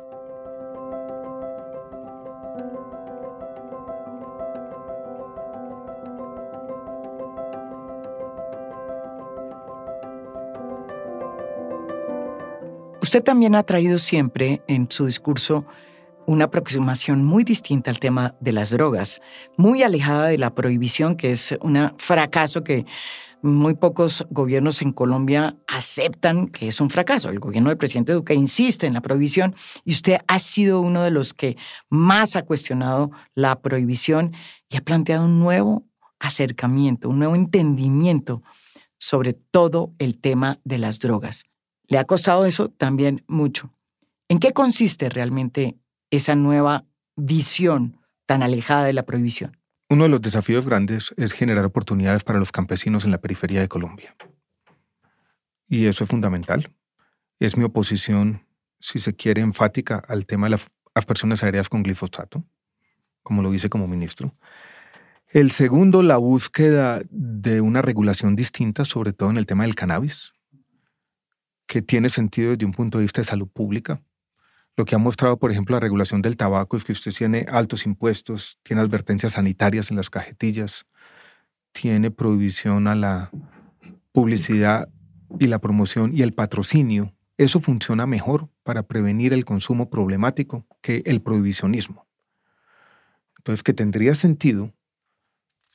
Usted 13.15 13.23
también 13.23 13.55
ha 13.55 13.63
traído 13.63 13.97
siempre 13.97 14.61
en 14.67 14.91
su 14.91 15.05
discurso 15.05 15.65
una 16.27 16.43
aproximación 16.43 17.23
muy 17.23 17.45
distinta 17.45 17.89
al 17.89 18.01
tema 18.01 18.35
de 18.41 18.51
las 18.51 18.71
drogas, 18.71 19.21
muy 19.55 19.83
alejada 19.83 20.27
de 20.27 20.37
la 20.37 20.53
prohibición, 20.53 21.15
que 21.15 21.31
es 21.31 21.55
un 21.61 21.93
fracaso 21.97 22.65
que 22.65 22.85
muy 23.41 23.75
pocos 23.75 24.27
gobiernos 24.31 24.81
en 24.81 24.91
Colombia 24.91 25.55
aceptan 25.65 26.49
que 26.49 26.67
es 26.67 26.81
un 26.81 26.89
fracaso. 26.89 27.29
El 27.29 27.39
gobierno 27.39 27.69
del 27.69 27.77
presidente 27.77 28.11
Duque 28.11 28.33
insiste 28.33 28.85
en 28.85 28.95
la 28.95 29.01
prohibición 29.01 29.55
y 29.85 29.93
usted 29.93 30.17
ha 30.27 30.37
sido 30.39 30.81
uno 30.81 31.01
de 31.01 31.11
los 31.11 31.33
que 31.33 31.55
más 31.87 32.35
ha 32.35 32.43
cuestionado 32.43 33.11
la 33.33 33.61
prohibición 33.61 34.33
y 34.69 34.75
ha 34.75 34.81
planteado 34.81 35.23
un 35.23 35.39
nuevo 35.39 35.85
acercamiento, 36.19 37.07
un 37.07 37.19
nuevo 37.19 37.35
entendimiento 37.35 38.43
sobre 38.97 39.31
todo 39.31 39.93
el 39.99 40.19
tema 40.19 40.59
de 40.65 40.79
las 40.79 40.99
drogas. 40.99 41.45
Le 41.87 41.97
ha 41.97 42.05
costado 42.05 42.45
eso 42.45 42.69
también 42.69 43.23
mucho. 43.27 43.71
¿En 44.27 44.39
qué 44.39 44.53
consiste 44.53 45.09
realmente 45.09 45.77
esa 46.09 46.35
nueva 46.35 46.85
visión 47.15 47.99
tan 48.25 48.41
alejada 48.41 48.85
de 48.85 48.93
la 48.93 49.05
prohibición? 49.05 49.57
Uno 49.89 50.03
de 50.03 50.09
los 50.09 50.21
desafíos 50.21 50.65
grandes 50.65 51.13
es 51.15 51.31
generar 51.31 51.63
oportunidades 51.63 52.23
para 52.23 52.39
los 52.39 52.51
campesinos 52.51 53.05
en 53.05 53.11
la 53.11 53.19
periferia 53.19 53.61
de 53.61 53.67
Colombia. 53.67 54.15
Y 55.67 55.85
eso 55.85 56.03
es 56.03 56.09
fundamental. 56.09 56.71
Es 57.39 57.55
mi 57.55 57.63
oposición, 57.63 58.45
si 58.79 58.97
se 58.97 59.15
quiere, 59.15 59.41
enfática 59.41 60.03
al 60.07 60.25
tema 60.25 60.47
de 60.47 60.57
las 60.95 61.05
personas 61.05 61.43
aéreas 61.43 61.69
con 61.69 61.83
glifosato, 61.83 62.43
como 63.21 63.43
lo 63.43 63.53
hice 63.53 63.69
como 63.69 63.87
ministro. 63.87 64.33
El 65.27 65.51
segundo, 65.51 66.01
la 66.01 66.17
búsqueda 66.17 67.01
de 67.09 67.61
una 67.61 67.81
regulación 67.81 68.35
distinta, 68.35 68.85
sobre 68.85 69.13
todo 69.13 69.29
en 69.29 69.37
el 69.37 69.45
tema 69.45 69.65
del 69.65 69.75
cannabis 69.75 70.34
que 71.67 71.81
tiene 71.81 72.09
sentido 72.09 72.51
desde 72.51 72.65
un 72.65 72.71
punto 72.71 72.97
de 72.97 73.03
vista 73.03 73.21
de 73.21 73.25
salud 73.25 73.47
pública. 73.47 74.01
Lo 74.77 74.85
que 74.85 74.95
ha 74.95 74.97
mostrado, 74.97 75.37
por 75.37 75.51
ejemplo, 75.51 75.75
la 75.75 75.79
regulación 75.79 76.21
del 76.21 76.37
tabaco 76.37 76.77
es 76.77 76.83
que 76.83 76.91
usted 76.91 77.13
tiene 77.13 77.45
altos 77.49 77.85
impuestos, 77.85 78.59
tiene 78.63 78.81
advertencias 78.81 79.33
sanitarias 79.33 79.89
en 79.89 79.97
las 79.97 80.09
cajetillas, 80.09 80.85
tiene 81.71 82.11
prohibición 82.11 82.87
a 82.87 82.95
la 82.95 83.31
publicidad 84.11 84.89
y 85.39 85.47
la 85.47 85.59
promoción 85.59 86.11
y 86.13 86.21
el 86.21 86.33
patrocinio, 86.33 87.13
eso 87.37 87.59
funciona 87.59 88.05
mejor 88.05 88.49
para 88.63 88.83
prevenir 88.83 89.33
el 89.33 89.43
consumo 89.43 89.89
problemático 89.89 90.65
que 90.81 91.03
el 91.05 91.21
prohibicionismo. 91.21 92.07
Entonces, 93.37 93.61
que 93.61 93.73
tendría 93.73 94.15
sentido 94.15 94.73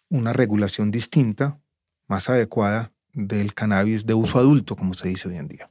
una 0.08 0.32
regulación 0.32 0.90
distinta, 0.90 1.60
más 2.08 2.30
adecuada 2.30 2.92
del 3.12 3.54
cannabis 3.54 4.06
de 4.06 4.14
uso 4.14 4.38
adulto, 4.38 4.74
como 4.74 4.94
se 4.94 5.08
dice 5.08 5.28
hoy 5.28 5.36
en 5.36 5.48
día. 5.48 5.70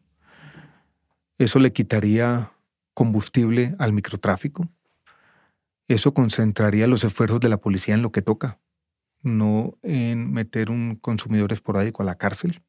Eso 1.40 1.58
le 1.60 1.72
quitaría 1.72 2.52
combustible 2.94 3.74
al 3.80 3.94
microtráfico. 3.94 4.68
Eso 5.88 6.14
concentraría 6.14 6.86
los 6.86 7.06
esfuerzos 7.06 7.40
de 7.40 7.48
la 7.48 7.62
policía 7.62 7.96
en 7.96 8.02
lo 8.02 8.12
que 8.12 8.22
toca, 8.22 8.60
no 9.24 9.78
en 9.82 10.34
meter 10.34 10.70
un 10.70 10.98
consumidor 10.98 11.54
esporádico 11.54 12.04
a 12.04 12.06
la 12.06 12.16
cárcel. 12.16 12.62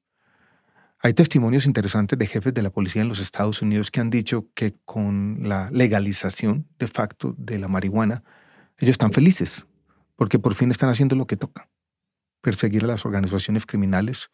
Hay 1.01 1.15
testimonios 1.15 1.67
interesantes 1.67 2.17
de 2.17 2.27
jefes 2.27 2.55
de 2.55 2.63
la 2.63 2.71
policía 2.71 3.03
en 3.03 3.09
los 3.09 3.19
Estados 3.19 3.61
Unidos 3.61 3.91
que 3.91 4.01
han 4.01 4.09
dicho 4.09 4.47
que 4.55 4.77
con 4.85 5.41
la 5.43 5.69
legalización 5.73 6.69
de 6.79 6.87
facto 6.87 7.35
de 7.37 7.59
la 7.59 7.67
marihuana, 7.67 8.23
ellos 8.79 8.93
están 8.93 9.13
felices 9.13 9.67
porque 10.15 10.39
por 10.39 10.55
fin 10.55 10.71
están 10.71 10.91
haciendo 10.91 11.17
lo 11.17 11.27
que 11.27 11.37
toca, 11.37 11.69
perseguir 12.41 12.85
a 12.85 12.87
las 12.87 13.05
organizaciones 13.05 13.67
criminales 13.67 14.31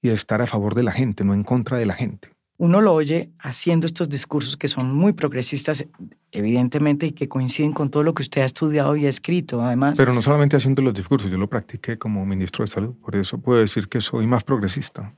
y 0.00 0.08
estar 0.08 0.42
a 0.42 0.46
favor 0.46 0.74
de 0.74 0.82
la 0.82 0.90
gente, 0.90 1.22
no 1.22 1.32
en 1.32 1.44
contra 1.44 1.78
de 1.78 1.86
la 1.86 1.94
gente. 1.94 2.31
Uno 2.62 2.80
lo 2.80 2.94
oye 2.94 3.32
haciendo 3.40 3.88
estos 3.88 4.08
discursos 4.08 4.56
que 4.56 4.68
son 4.68 4.94
muy 4.94 5.14
progresistas, 5.14 5.84
evidentemente, 6.30 7.06
y 7.06 7.10
que 7.10 7.26
coinciden 7.26 7.72
con 7.72 7.90
todo 7.90 8.04
lo 8.04 8.14
que 8.14 8.22
usted 8.22 8.42
ha 8.42 8.44
estudiado 8.44 8.94
y 8.94 9.04
ha 9.04 9.08
escrito, 9.08 9.60
además. 9.60 9.98
Pero 9.98 10.14
no 10.14 10.22
solamente 10.22 10.56
haciendo 10.56 10.80
los 10.80 10.94
discursos, 10.94 11.28
yo 11.28 11.38
lo 11.38 11.48
practiqué 11.48 11.98
como 11.98 12.24
ministro 12.24 12.64
de 12.64 12.70
Salud, 12.70 12.94
por 13.02 13.16
eso 13.16 13.38
puedo 13.38 13.58
decir 13.58 13.88
que 13.88 14.00
soy 14.00 14.28
más 14.28 14.44
progresista. 14.44 15.12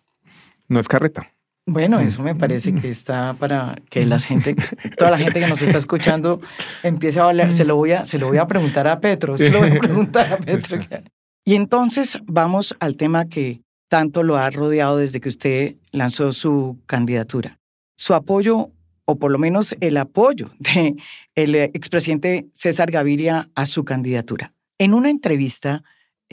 No 0.69 0.81
es 0.81 0.89
carreta. 0.89 1.35
Bueno, 1.67 2.01
eso 2.01 2.23
me 2.23 2.35
parece 2.35 2.75
que 2.75 2.89
está 2.99 3.35
para 3.35 3.77
que 3.91 4.07
la 4.07 4.19
gente, 4.19 4.57
toda 4.97 5.11
la 5.11 5.19
gente 5.19 5.41
que 5.41 5.47
nos 5.47 5.61
está 5.61 5.77
escuchando 5.77 6.41
empiece 6.83 7.21
a 7.21 7.25
hablar. 7.25 7.53
Se 7.53 7.67
lo 7.67 7.77
voy 7.77 7.93
a, 7.93 8.07
se 8.07 8.19
lo 8.19 8.29
voy 8.29 8.39
a 8.39 8.47
preguntar 8.47 8.89
a 8.89 9.01
Petro, 9.01 9.37
se 9.37 9.51
lo 9.51 9.59
voy 9.59 9.69
a 9.69 9.75
preguntar 9.81 10.33
a 10.33 10.39
Petro. 10.39 10.79
Y 11.45 11.57
entonces 11.57 12.19
vamos 12.25 12.75
al 12.81 12.97
tema 12.97 13.27
que 13.27 13.61
tanto 13.89 14.23
lo 14.23 14.39
ha 14.39 14.49
rodeado 14.49 14.97
desde 14.97 15.21
que 15.21 15.29
usted 15.29 15.77
lanzó 15.95 16.33
su 16.33 16.79
candidatura. 16.87 17.59
Su 17.97 18.15
apoyo, 18.15 18.71
o 19.05 19.17
por 19.17 19.31
lo 19.31 19.39
menos 19.39 19.77
el 19.81 19.97
apoyo 19.97 20.51
del 20.59 20.97
el 21.35 21.55
expresidente 21.55 22.49
César 22.53 22.91
Gaviria 22.91 23.49
a 23.55 23.67
su 23.67 23.85
candidatura. 23.85 24.53
En 24.79 24.93
una 24.93 25.09
entrevista 25.09 25.85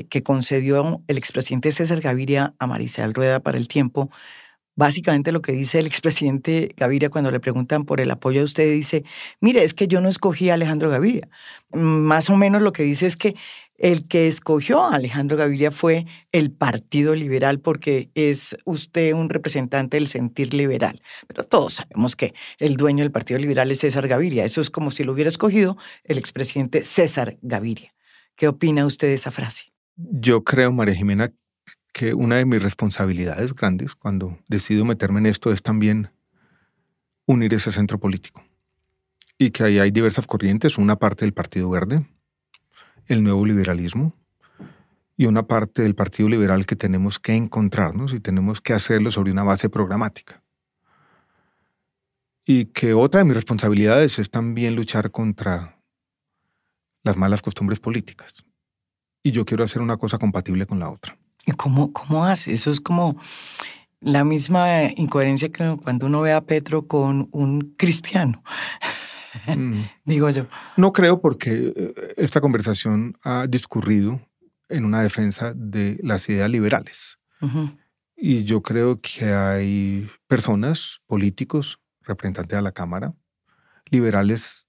que 0.09 0.23
concedió 0.23 1.03
el 1.07 1.17
expresidente 1.17 1.71
César 1.71 2.01
Gaviria 2.01 2.55
a 2.59 2.67
Maricel 2.67 3.13
Rueda 3.13 3.39
para 3.39 3.57
el 3.57 3.67
tiempo, 3.67 4.09
Básicamente 4.81 5.31
lo 5.31 5.43
que 5.43 5.51
dice 5.51 5.77
el 5.77 5.85
expresidente 5.85 6.73
Gaviria 6.75 7.11
cuando 7.11 7.29
le 7.29 7.39
preguntan 7.39 7.85
por 7.85 8.01
el 8.01 8.09
apoyo 8.09 8.41
a 8.41 8.45
usted, 8.45 8.73
dice, 8.73 9.03
mire, 9.39 9.63
es 9.63 9.75
que 9.75 9.87
yo 9.87 10.01
no 10.01 10.09
escogí 10.09 10.49
a 10.49 10.55
Alejandro 10.55 10.89
Gaviria. 10.89 11.29
Más 11.71 12.31
o 12.31 12.35
menos 12.35 12.63
lo 12.63 12.71
que 12.71 12.81
dice 12.81 13.05
es 13.05 13.15
que 13.15 13.35
el 13.77 14.07
que 14.07 14.25
escogió 14.25 14.81
a 14.81 14.95
Alejandro 14.95 15.37
Gaviria 15.37 15.69
fue 15.69 16.07
el 16.31 16.49
Partido 16.49 17.13
Liberal 17.13 17.59
porque 17.59 18.09
es 18.15 18.57
usted 18.65 19.13
un 19.13 19.29
representante 19.29 19.97
del 19.97 20.07
sentir 20.07 20.51
liberal. 20.51 20.99
Pero 21.27 21.45
todos 21.45 21.75
sabemos 21.75 22.15
que 22.15 22.33
el 22.57 22.75
dueño 22.75 23.03
del 23.03 23.11
Partido 23.11 23.39
Liberal 23.39 23.69
es 23.69 23.81
César 23.81 24.07
Gaviria. 24.07 24.45
Eso 24.45 24.61
es 24.61 24.71
como 24.71 24.89
si 24.89 25.03
lo 25.03 25.11
hubiera 25.13 25.27
escogido 25.27 25.77
el 26.05 26.17
expresidente 26.17 26.81
César 26.81 27.37
Gaviria. 27.43 27.93
¿Qué 28.35 28.47
opina 28.47 28.87
usted 28.87 29.09
de 29.09 29.13
esa 29.13 29.29
frase? 29.29 29.65
Yo 29.95 30.43
creo, 30.43 30.71
María 30.71 30.95
Jimena, 30.95 31.31
que 31.91 32.13
una 32.13 32.37
de 32.37 32.45
mis 32.45 32.61
responsabilidades 32.61 33.53
grandes 33.53 33.95
cuando 33.95 34.37
decido 34.47 34.85
meterme 34.85 35.19
en 35.19 35.25
esto 35.25 35.51
es 35.51 35.61
también 35.61 36.09
unir 37.25 37.53
ese 37.53 37.71
centro 37.71 37.99
político. 37.99 38.43
Y 39.37 39.51
que 39.51 39.63
ahí 39.63 39.79
hay 39.79 39.91
diversas 39.91 40.27
corrientes, 40.27 40.77
una 40.77 40.97
parte 40.97 41.25
del 41.25 41.33
Partido 41.33 41.69
Verde, 41.69 42.05
el 43.07 43.23
nuevo 43.23 43.45
liberalismo, 43.45 44.15
y 45.21 45.25
una 45.27 45.45
parte 45.45 45.83
del 45.83 45.93
Partido 45.93 46.29
Liberal 46.29 46.65
que 46.65 46.75
tenemos 46.75 47.19
que 47.19 47.35
encontrarnos 47.35 48.11
y 48.13 48.19
tenemos 48.19 48.59
que 48.59 48.73
hacerlo 48.73 49.11
sobre 49.11 49.31
una 49.31 49.43
base 49.43 49.69
programática. 49.69 50.41
Y 52.43 52.65
que 52.65 52.95
otra 52.95 53.19
de 53.19 53.25
mis 53.25 53.35
responsabilidades 53.35 54.17
es 54.17 54.31
también 54.31 54.75
luchar 54.75 55.11
contra 55.11 55.77
las 57.03 57.17
malas 57.17 57.43
costumbres 57.43 57.79
políticas. 57.79 58.33
Y 59.21 59.29
yo 59.29 59.45
quiero 59.45 59.63
hacer 59.63 59.83
una 59.83 59.97
cosa 59.97 60.17
compatible 60.17 60.65
con 60.65 60.79
la 60.79 60.89
otra. 60.89 61.15
¿Y 61.45 61.51
cómo, 61.53 61.91
cómo 61.91 62.25
hace? 62.25 62.53
Eso 62.53 62.71
es 62.71 62.79
como 62.79 63.17
la 63.99 64.23
misma 64.23 64.83
incoherencia 64.95 65.51
que 65.51 65.77
cuando 65.81 66.07
uno 66.07 66.21
ve 66.21 66.33
a 66.33 66.41
Petro 66.41 66.87
con 66.87 67.29
un 67.31 67.75
cristiano. 67.77 68.43
Mm. 69.47 69.81
Digo 70.05 70.29
yo. 70.29 70.47
No 70.77 70.91
creo 70.91 71.21
porque 71.21 71.73
eh, 71.75 72.13
esta 72.17 72.41
conversación 72.41 73.17
ha 73.23 73.47
discurrido 73.47 74.19
en 74.69 74.85
una 74.85 75.01
defensa 75.01 75.53
de 75.55 75.99
las 76.03 76.27
ideas 76.29 76.49
liberales. 76.49 77.17
Y 78.15 78.43
yo 78.43 78.61
creo 78.61 79.01
que 79.01 79.33
hay 79.33 80.07
personas, 80.27 81.01
políticos, 81.07 81.79
representantes 82.03 82.55
de 82.55 82.61
la 82.61 82.71
Cámara, 82.71 83.15
liberales, 83.89 84.67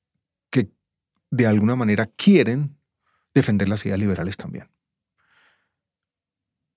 que 0.48 0.70
de 1.30 1.46
alguna 1.46 1.76
manera 1.76 2.06
quieren 2.06 2.78
defender 3.34 3.68
las 3.68 3.84
ideas 3.84 3.98
liberales 3.98 4.38
también. 4.38 4.68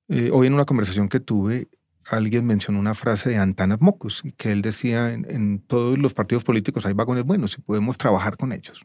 Eh, 0.08 0.30
hoy 0.32 0.48
en 0.48 0.54
una 0.54 0.66
conversación 0.66 1.10
que 1.10 1.20
tuve, 1.20 1.68
alguien 2.06 2.46
mencionó 2.46 2.80
una 2.80 2.94
frase 2.94 3.30
de 3.30 3.38
Antanas 3.38 3.82
Mocus, 3.82 4.24
que 4.38 4.52
él 4.52 4.62
decía, 4.62 5.12
en, 5.12 5.60
todos 5.60 5.98
los 5.98 6.14
partidos 6.14 6.44
políticos 6.44 6.86
hay 6.86 6.94
vagones 6.94 7.24
buenos 7.24 7.58
y 7.58 7.62
podemos 7.62 7.98
trabajar 7.98 8.38
con 8.38 8.52
ellos. 8.52 8.82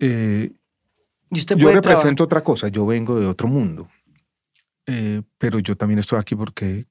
Eh, 0.00 0.52
¿Y 1.30 1.38
usted 1.38 1.56
yo 1.56 1.72
represento 1.72 2.24
otra 2.24 2.42
cosa, 2.42 2.68
yo 2.68 2.84
vengo 2.84 3.18
de 3.18 3.26
otro 3.26 3.46
mundo, 3.46 3.88
eh, 4.86 5.22
pero 5.38 5.60
yo 5.60 5.76
también 5.76 6.00
estoy 6.00 6.18
aquí 6.18 6.34
porque 6.34 6.86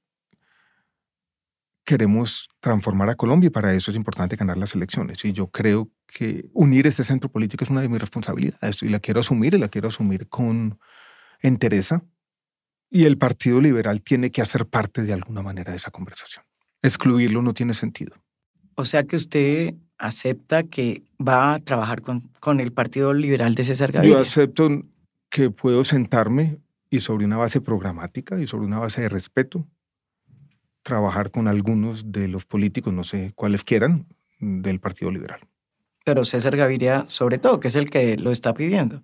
queremos 1.84 2.48
transformar 2.60 3.10
a 3.10 3.16
Colombia 3.16 3.48
y 3.48 3.50
para 3.50 3.74
eso 3.74 3.90
es 3.90 3.96
importante 3.96 4.36
ganar 4.36 4.56
las 4.56 4.74
elecciones. 4.74 5.24
Y 5.24 5.32
yo 5.32 5.48
creo 5.48 5.90
que 6.06 6.48
unir 6.54 6.86
este 6.86 7.04
centro 7.04 7.30
político 7.30 7.64
es 7.64 7.70
una 7.70 7.82
de 7.82 7.88
mis 7.88 8.00
responsabilidades 8.00 8.82
y 8.82 8.88
la 8.88 9.00
quiero 9.00 9.20
asumir 9.20 9.54
y 9.54 9.58
la 9.58 9.68
quiero 9.68 9.88
asumir 9.88 10.28
con 10.28 10.78
entereza 11.40 12.02
y 12.92 13.06
el 13.06 13.16
Partido 13.16 13.60
Liberal 13.60 14.02
tiene 14.02 14.30
que 14.30 14.42
hacer 14.42 14.66
parte 14.66 15.02
de 15.02 15.14
alguna 15.14 15.40
manera 15.40 15.70
de 15.70 15.78
esa 15.78 15.90
conversación. 15.90 16.44
Excluirlo 16.82 17.40
no 17.40 17.54
tiene 17.54 17.72
sentido. 17.72 18.14
O 18.74 18.84
sea 18.84 19.04
que 19.04 19.16
usted 19.16 19.74
acepta 19.96 20.64
que 20.64 21.02
va 21.18 21.54
a 21.54 21.58
trabajar 21.58 22.02
con, 22.02 22.20
con 22.38 22.60
el 22.60 22.70
Partido 22.72 23.14
Liberal 23.14 23.54
de 23.54 23.64
César 23.64 23.92
Gaviria. 23.92 24.16
Yo 24.16 24.22
acepto 24.22 24.68
que 25.30 25.50
puedo 25.50 25.84
sentarme 25.84 26.58
y 26.90 27.00
sobre 27.00 27.24
una 27.24 27.38
base 27.38 27.62
programática 27.62 28.38
y 28.38 28.46
sobre 28.46 28.66
una 28.66 28.78
base 28.78 29.00
de 29.00 29.08
respeto, 29.08 29.66
trabajar 30.82 31.30
con 31.30 31.48
algunos 31.48 32.12
de 32.12 32.28
los 32.28 32.44
políticos, 32.44 32.92
no 32.92 33.04
sé 33.04 33.32
cuáles 33.34 33.64
quieran, 33.64 34.06
del 34.38 34.80
Partido 34.80 35.10
Liberal. 35.10 35.40
Pero 36.04 36.24
César 36.24 36.56
Gaviria, 36.56 37.06
sobre 37.08 37.38
todo, 37.38 37.58
que 37.58 37.68
es 37.68 37.76
el 37.76 37.88
que 37.88 38.18
lo 38.18 38.30
está 38.30 38.52
pidiendo. 38.52 39.02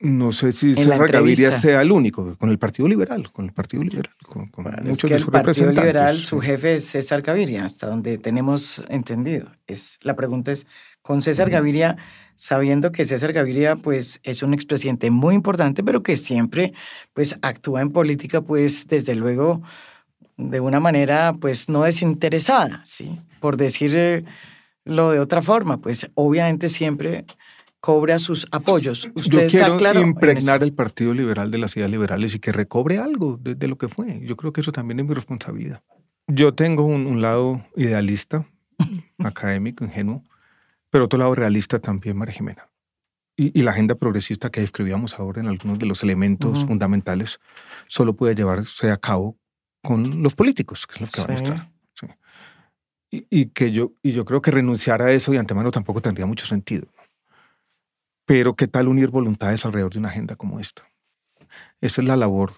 No 0.00 0.32
sé 0.32 0.52
si 0.52 0.74
César 0.74 1.10
Gaviria 1.10 1.52
sea 1.60 1.80
el 1.80 1.92
único, 1.92 2.36
con 2.36 2.50
el 2.50 2.58
Partido 2.58 2.88
Liberal, 2.88 3.30
con 3.30 3.46
el 3.46 3.52
Partido 3.52 3.82
Liberal, 3.82 4.10
con, 4.26 4.50
muchos 4.82 5.10
el 5.10 5.24
Partido 5.26 5.70
Liberal, 5.70 6.18
su 6.18 6.40
jefe 6.40 6.74
es 6.74 6.86
César 6.86 7.22
Gaviria, 7.22 7.64
hasta 7.64 7.86
donde 7.86 8.18
tenemos 8.18 8.82
entendido. 8.88 9.52
Es, 9.66 9.98
la 10.02 10.16
pregunta 10.16 10.52
es, 10.52 10.66
con 11.00 11.22
César 11.22 11.48
Gaviria, 11.48 11.96
sabiendo 12.34 12.90
que 12.90 13.04
César 13.04 13.32
Gaviria 13.32 13.76
pues, 13.76 14.20
es 14.24 14.42
un 14.42 14.52
expresidente 14.52 15.10
muy 15.10 15.34
importante, 15.34 15.84
pero 15.84 16.02
que 16.02 16.16
siempre 16.16 16.74
pues, 17.12 17.38
actúa 17.42 17.80
en 17.80 17.90
política, 17.90 18.42
pues, 18.42 18.88
desde 18.88 19.14
luego, 19.14 19.62
de 20.36 20.60
una 20.60 20.80
manera 20.80 21.34
pues, 21.40 21.68
no 21.68 21.84
desinteresada, 21.84 22.82
¿sí? 22.84 23.20
Por 23.40 23.56
decirlo 23.56 24.24
de 24.84 25.20
otra 25.20 25.40
forma, 25.40 25.80
pues, 25.80 26.10
obviamente 26.14 26.68
siempre 26.68 27.24
cobra 27.84 28.18
sus 28.18 28.48
apoyos. 28.50 29.10
¿Usted 29.14 29.46
Yo 29.46 29.58
quiero 29.58 29.76
claro 29.76 30.00
impregnar 30.00 30.62
el 30.62 30.72
Partido 30.72 31.12
Liberal 31.12 31.50
de 31.50 31.58
las 31.58 31.76
ideas 31.76 31.90
liberales 31.90 32.34
y 32.34 32.38
que 32.38 32.50
recobre 32.50 32.96
algo 32.96 33.36
de, 33.36 33.68
lo 33.68 33.76
que 33.76 33.88
fue. 33.88 34.20
Yo 34.22 34.38
creo 34.38 34.54
que 34.54 34.62
eso 34.62 34.72
también 34.72 35.00
es 35.00 35.06
mi 35.06 35.12
responsabilidad. 35.12 35.82
Yo 36.26 36.54
tengo 36.54 36.86
un, 36.86 37.20
lado 37.20 37.60
idealista, 37.76 38.46
académico, 39.18 39.84
ingenuo, 39.84 40.24
pero 40.88 41.04
otro 41.04 41.18
lado 41.18 41.34
realista 41.34 41.78
también, 41.78 42.16
María 42.16 42.32
Jimena. 42.32 42.70
Y, 43.36 43.60
la 43.60 43.72
agenda 43.72 43.96
progresista 43.96 44.48
que 44.48 44.62
escribíamos 44.62 45.18
ahora 45.18 45.42
en 45.42 45.48
algunos 45.48 45.78
de 45.78 45.84
los 45.84 46.02
elementos 46.02 46.64
fundamentales 46.64 47.38
solo 47.88 48.16
puede 48.16 48.34
llevarse 48.34 48.90
a 48.92 48.96
cabo 48.96 49.36
con 49.82 50.22
los 50.22 50.34
políticos, 50.34 50.86
que 50.86 50.94
es 50.94 51.00
lo 51.02 51.06
que 51.06 51.20
van 51.20 51.30
a 51.30 51.34
estar. 51.34 51.70
Y, 53.10 53.26
y, 53.28 53.46
que 53.50 53.72
yo, 53.72 53.92
y 54.02 54.12
yo 54.12 54.24
creo 54.24 54.40
que 54.40 54.50
renunciar 54.50 55.02
a 55.02 55.12
eso 55.12 55.32
de 55.32 55.38
antemano 55.38 55.70
tampoco 55.70 56.00
tendría 56.00 56.24
mucho 56.24 56.46
sentido. 56.46 56.86
Pero 58.26 58.54
¿qué 58.54 58.66
tal 58.66 58.88
unir 58.88 59.10
voluntades 59.10 59.64
alrededor 59.64 59.92
de 59.92 59.98
una 59.98 60.08
agenda 60.08 60.36
como 60.36 60.60
esta? 60.60 60.82
Esa 61.80 62.00
es 62.00 62.08
la 62.08 62.16
labor 62.16 62.54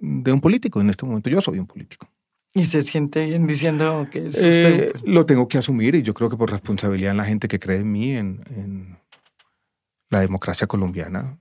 de 0.00 0.32
un 0.32 0.40
político 0.40 0.80
en 0.80 0.90
este 0.90 1.06
momento. 1.06 1.30
Yo 1.30 1.40
soy 1.40 1.58
un 1.58 1.66
político. 1.66 2.08
¿Y 2.52 2.64
se 2.64 2.82
siente 2.82 3.24
bien 3.26 3.46
diciendo 3.46 4.06
que 4.10 4.26
es 4.26 4.34
usted? 4.34 4.82
Eh, 4.82 4.92
lo 5.04 5.26
tengo 5.26 5.48
que 5.48 5.58
asumir 5.58 5.96
y 5.96 6.02
yo 6.02 6.14
creo 6.14 6.28
que 6.28 6.36
por 6.36 6.50
responsabilidad 6.50 7.10
en 7.10 7.16
la 7.16 7.24
gente 7.24 7.48
que 7.48 7.58
cree 7.58 7.78
en 7.80 7.90
mí, 7.90 8.12
en, 8.12 8.96
la 10.10 10.20
democracia 10.20 10.68
colombiana, 10.68 11.36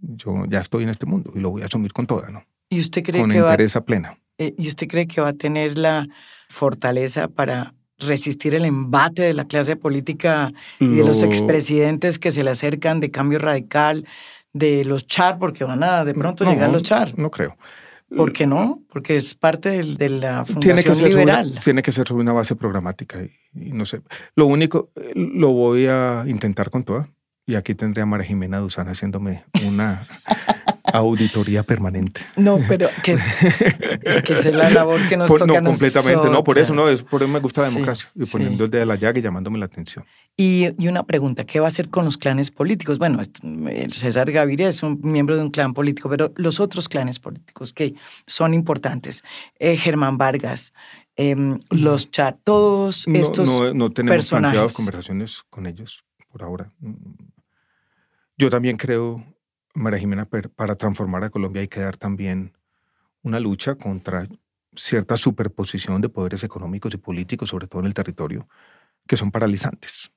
yo 0.00 0.46
ya 0.48 0.60
estoy 0.60 0.84
en 0.84 0.88
este 0.88 1.04
mundo 1.04 1.32
y 1.34 1.40
lo 1.40 1.50
voy 1.50 1.62
a 1.62 1.66
asumir 1.66 1.92
con 1.92 2.06
toda, 2.06 2.30
¿no? 2.30 2.44
¿Y 2.70 2.80
usted 2.80 3.02
cree 3.02 3.20
con 3.20 3.30
que 3.30 3.36
interés 3.36 3.76
plena. 3.84 4.16
Eh, 4.38 4.54
¿Y 4.56 4.68
usted 4.68 4.88
cree 4.88 5.06
que 5.06 5.20
va 5.20 5.28
a 5.28 5.32
tener 5.34 5.76
la 5.76 6.08
fortaleza 6.48 7.28
para 7.28 7.74
resistir 8.06 8.54
el 8.54 8.64
embate 8.64 9.22
de 9.22 9.34
la 9.34 9.46
clase 9.46 9.76
política 9.76 10.52
y 10.80 10.96
de 10.96 11.04
los 11.04 11.22
expresidentes 11.22 12.18
que 12.18 12.32
se 12.32 12.44
le 12.44 12.50
acercan 12.50 13.00
de 13.00 13.10
cambio 13.10 13.38
radical, 13.38 14.06
de 14.52 14.84
los 14.84 15.06
char, 15.06 15.38
porque 15.38 15.64
van 15.64 15.82
a 15.82 16.04
de 16.04 16.14
pronto 16.14 16.44
llegar 16.44 16.70
los 16.70 16.82
char? 16.82 17.18
No 17.18 17.30
creo. 17.30 17.56
¿Por 18.14 18.32
qué 18.32 18.46
no? 18.46 18.82
Porque 18.90 19.16
es 19.16 19.34
parte 19.34 19.82
de, 19.82 20.08
la 20.08 20.44
fundación 20.44 21.02
liberal. 21.02 21.58
tiene 21.62 21.82
que 21.82 21.90
ser 21.92 22.06
sobre 22.06 22.22
una 22.22 22.32
base 22.32 22.54
programática 22.54 23.22
y, 23.22 23.72
no 23.72 23.84
sé. 23.86 24.02
Lo 24.36 24.46
único, 24.46 24.90
lo 25.14 25.52
voy 25.52 25.86
a 25.86 26.24
intentar 26.26 26.70
con 26.70 26.84
toda. 26.84 27.08
Y 27.46 27.56
aquí 27.56 27.74
tendría 27.74 28.04
a 28.04 28.06
María 28.06 28.26
Jimena 28.26 28.58
Duzán 28.58 28.88
haciéndome 28.88 29.44
una 29.66 30.06
auditoría 30.94 31.64
permanente. 31.64 32.20
No, 32.36 32.60
pero 32.68 32.88
que, 33.02 33.14
es 34.02 34.22
que 34.22 34.34
esa 34.34 34.48
es 34.48 34.54
la 34.54 34.70
labor 34.70 35.00
que 35.08 35.16
nos 35.16 35.28
toca 35.28 35.60
no, 35.60 35.70
completamente, 35.70 36.30
no, 36.30 36.44
por 36.44 36.56
eso 36.56 36.72
no, 36.72 36.88
es 36.88 37.02
por 37.02 37.22
eso 37.22 37.30
me 37.30 37.40
gusta 37.40 37.62
la 37.62 37.70
democracia 37.70 38.08
y 38.14 38.24
poniendo 38.24 38.64
el 38.64 38.70
dedo 38.70 38.80
de 38.80 38.86
la 38.86 38.94
llaga 38.94 39.18
y 39.18 39.22
llamándome 39.22 39.58
la 39.58 39.66
atención. 39.66 40.04
Y, 40.36 40.68
y, 40.78 40.86
una 40.86 41.02
pregunta, 41.02 41.44
¿qué 41.44 41.58
va 41.58 41.66
a 41.66 41.68
hacer 41.68 41.90
con 41.90 42.04
los 42.04 42.16
clanes 42.16 42.52
políticos? 42.52 42.98
Bueno, 42.98 43.20
César 43.90 44.30
Gaviria 44.30 44.68
es 44.68 44.84
un 44.84 45.00
miembro 45.02 45.36
de 45.36 45.42
un 45.42 45.50
clan 45.50 45.74
político, 45.74 46.08
pero 46.08 46.32
los 46.36 46.60
otros 46.60 46.88
clanes 46.88 47.18
políticos 47.18 47.72
que 47.72 47.94
son 48.26 48.54
importantes, 48.54 49.24
eh, 49.58 49.76
Germán 49.76 50.16
Vargas, 50.16 50.72
em, 51.16 51.58
los 51.70 52.12
Char, 52.12 52.38
todos 52.44 53.08
estos 53.08 53.48
no, 53.48 53.74
no, 53.74 53.90
tenemos 53.90 54.30
planteado 54.30 54.68
conversaciones 54.68 55.42
con 55.50 55.66
ellos 55.66 56.04
por 56.30 56.44
ahora. 56.44 56.72
Yo 58.36 58.48
también 58.48 58.76
creo 58.76 59.24
María 59.74 59.98
Jimena, 59.98 60.26
para 60.26 60.76
transformar 60.76 61.24
a 61.24 61.30
Colombia 61.30 61.62
hay 61.62 61.68
que 61.68 61.80
dar 61.80 61.96
también 61.96 62.56
una 63.22 63.40
lucha 63.40 63.74
contra 63.74 64.28
cierta 64.76 65.16
superposición 65.16 66.00
de 66.00 66.08
poderes 66.08 66.44
económicos 66.44 66.94
y 66.94 66.96
políticos, 66.98 67.48
sobre 67.48 67.66
todo 67.66 67.80
en 67.80 67.86
el 67.86 67.94
territorio, 67.94 68.48
que 69.06 69.16
son 69.16 69.30
paralizantes. 69.30 70.12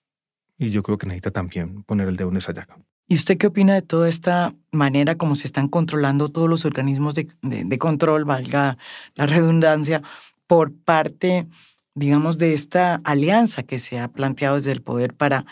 Y 0.57 0.69
yo 0.71 0.83
creo 0.83 0.97
que 0.97 1.07
necesita 1.07 1.31
también 1.31 1.83
poner 1.83 2.07
el 2.07 2.17
dedo 2.17 2.29
en 2.29 2.37
esa 2.37 2.53
llaga. 2.53 2.77
¿Y 3.07 3.15
usted 3.15 3.37
qué 3.37 3.47
opina 3.47 3.73
de 3.73 3.81
toda 3.81 4.09
esta 4.09 4.53
manera 4.71 5.15
como 5.15 5.35
se 5.35 5.47
están 5.47 5.69
controlando 5.69 6.29
todos 6.29 6.49
los 6.49 6.65
organismos 6.65 7.15
de, 7.15 7.27
de 7.41 7.77
control, 7.77 8.25
valga 8.25 8.77
la 9.15 9.25
redundancia, 9.25 10.01
por 10.45 10.73
parte, 10.73 11.47
digamos, 11.93 12.37
de 12.37 12.53
esta 12.53 12.95
alianza 13.03 13.63
que 13.63 13.79
se 13.79 13.99
ha 13.99 14.07
planteado 14.09 14.55
desde 14.55 14.71
el 14.71 14.81
poder 14.81 15.13
para 15.13 15.45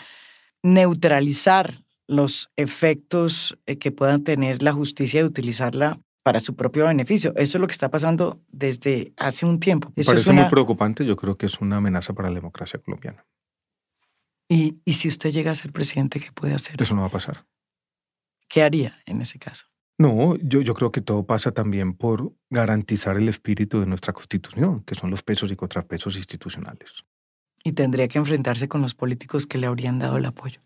neutralizar 0.62 1.85
los 2.08 2.50
efectos 2.56 3.58
eh, 3.66 3.78
que 3.78 3.92
puedan 3.92 4.24
tener 4.24 4.62
la 4.62 4.72
justicia 4.72 5.20
de 5.20 5.26
utilizarla 5.26 6.00
para 6.22 6.40
su 6.40 6.56
propio 6.56 6.86
beneficio. 6.86 7.32
Eso 7.36 7.58
es 7.58 7.60
lo 7.60 7.66
que 7.66 7.72
está 7.72 7.90
pasando 7.90 8.40
desde 8.48 9.12
hace 9.16 9.46
un 9.46 9.60
tiempo. 9.60 9.92
Eso 9.96 10.10
Parece 10.10 10.30
es 10.30 10.34
muy 10.34 10.44
preocupante, 10.50 11.04
yo 11.04 11.16
creo 11.16 11.36
que 11.36 11.46
es 11.46 11.60
una 11.60 11.76
amenaza 11.76 12.14
para 12.14 12.28
la 12.30 12.34
democracia 12.34 12.80
colombiana. 12.80 13.24
¿Y, 14.48 14.80
¿Y 14.84 14.94
si 14.94 15.08
usted 15.08 15.30
llega 15.30 15.50
a 15.50 15.54
ser 15.54 15.72
presidente, 15.72 16.20
qué 16.20 16.32
puede 16.32 16.54
hacer? 16.54 16.80
Eso 16.80 16.94
no 16.94 17.02
va 17.02 17.08
a 17.08 17.10
pasar. 17.10 17.46
¿Qué 18.48 18.62
haría 18.62 18.98
en 19.06 19.20
ese 19.20 19.38
caso? 19.38 19.66
No, 19.98 20.36
yo, 20.36 20.60
yo 20.60 20.74
creo 20.74 20.92
que 20.92 21.00
todo 21.00 21.24
pasa 21.24 21.52
también 21.52 21.94
por 21.94 22.32
garantizar 22.50 23.16
el 23.16 23.28
espíritu 23.28 23.80
de 23.80 23.86
nuestra 23.86 24.12
constitución, 24.12 24.82
que 24.84 24.94
son 24.94 25.10
los 25.10 25.22
pesos 25.22 25.50
y 25.50 25.56
contrapesos 25.56 26.16
institucionales. 26.16 27.04
Y 27.64 27.72
tendría 27.72 28.06
que 28.06 28.18
enfrentarse 28.18 28.68
con 28.68 28.82
los 28.82 28.94
políticos 28.94 29.46
que 29.46 29.58
le 29.58 29.66
habrían 29.66 29.98
dado 29.98 30.18
el 30.18 30.26
apoyo. 30.26 30.60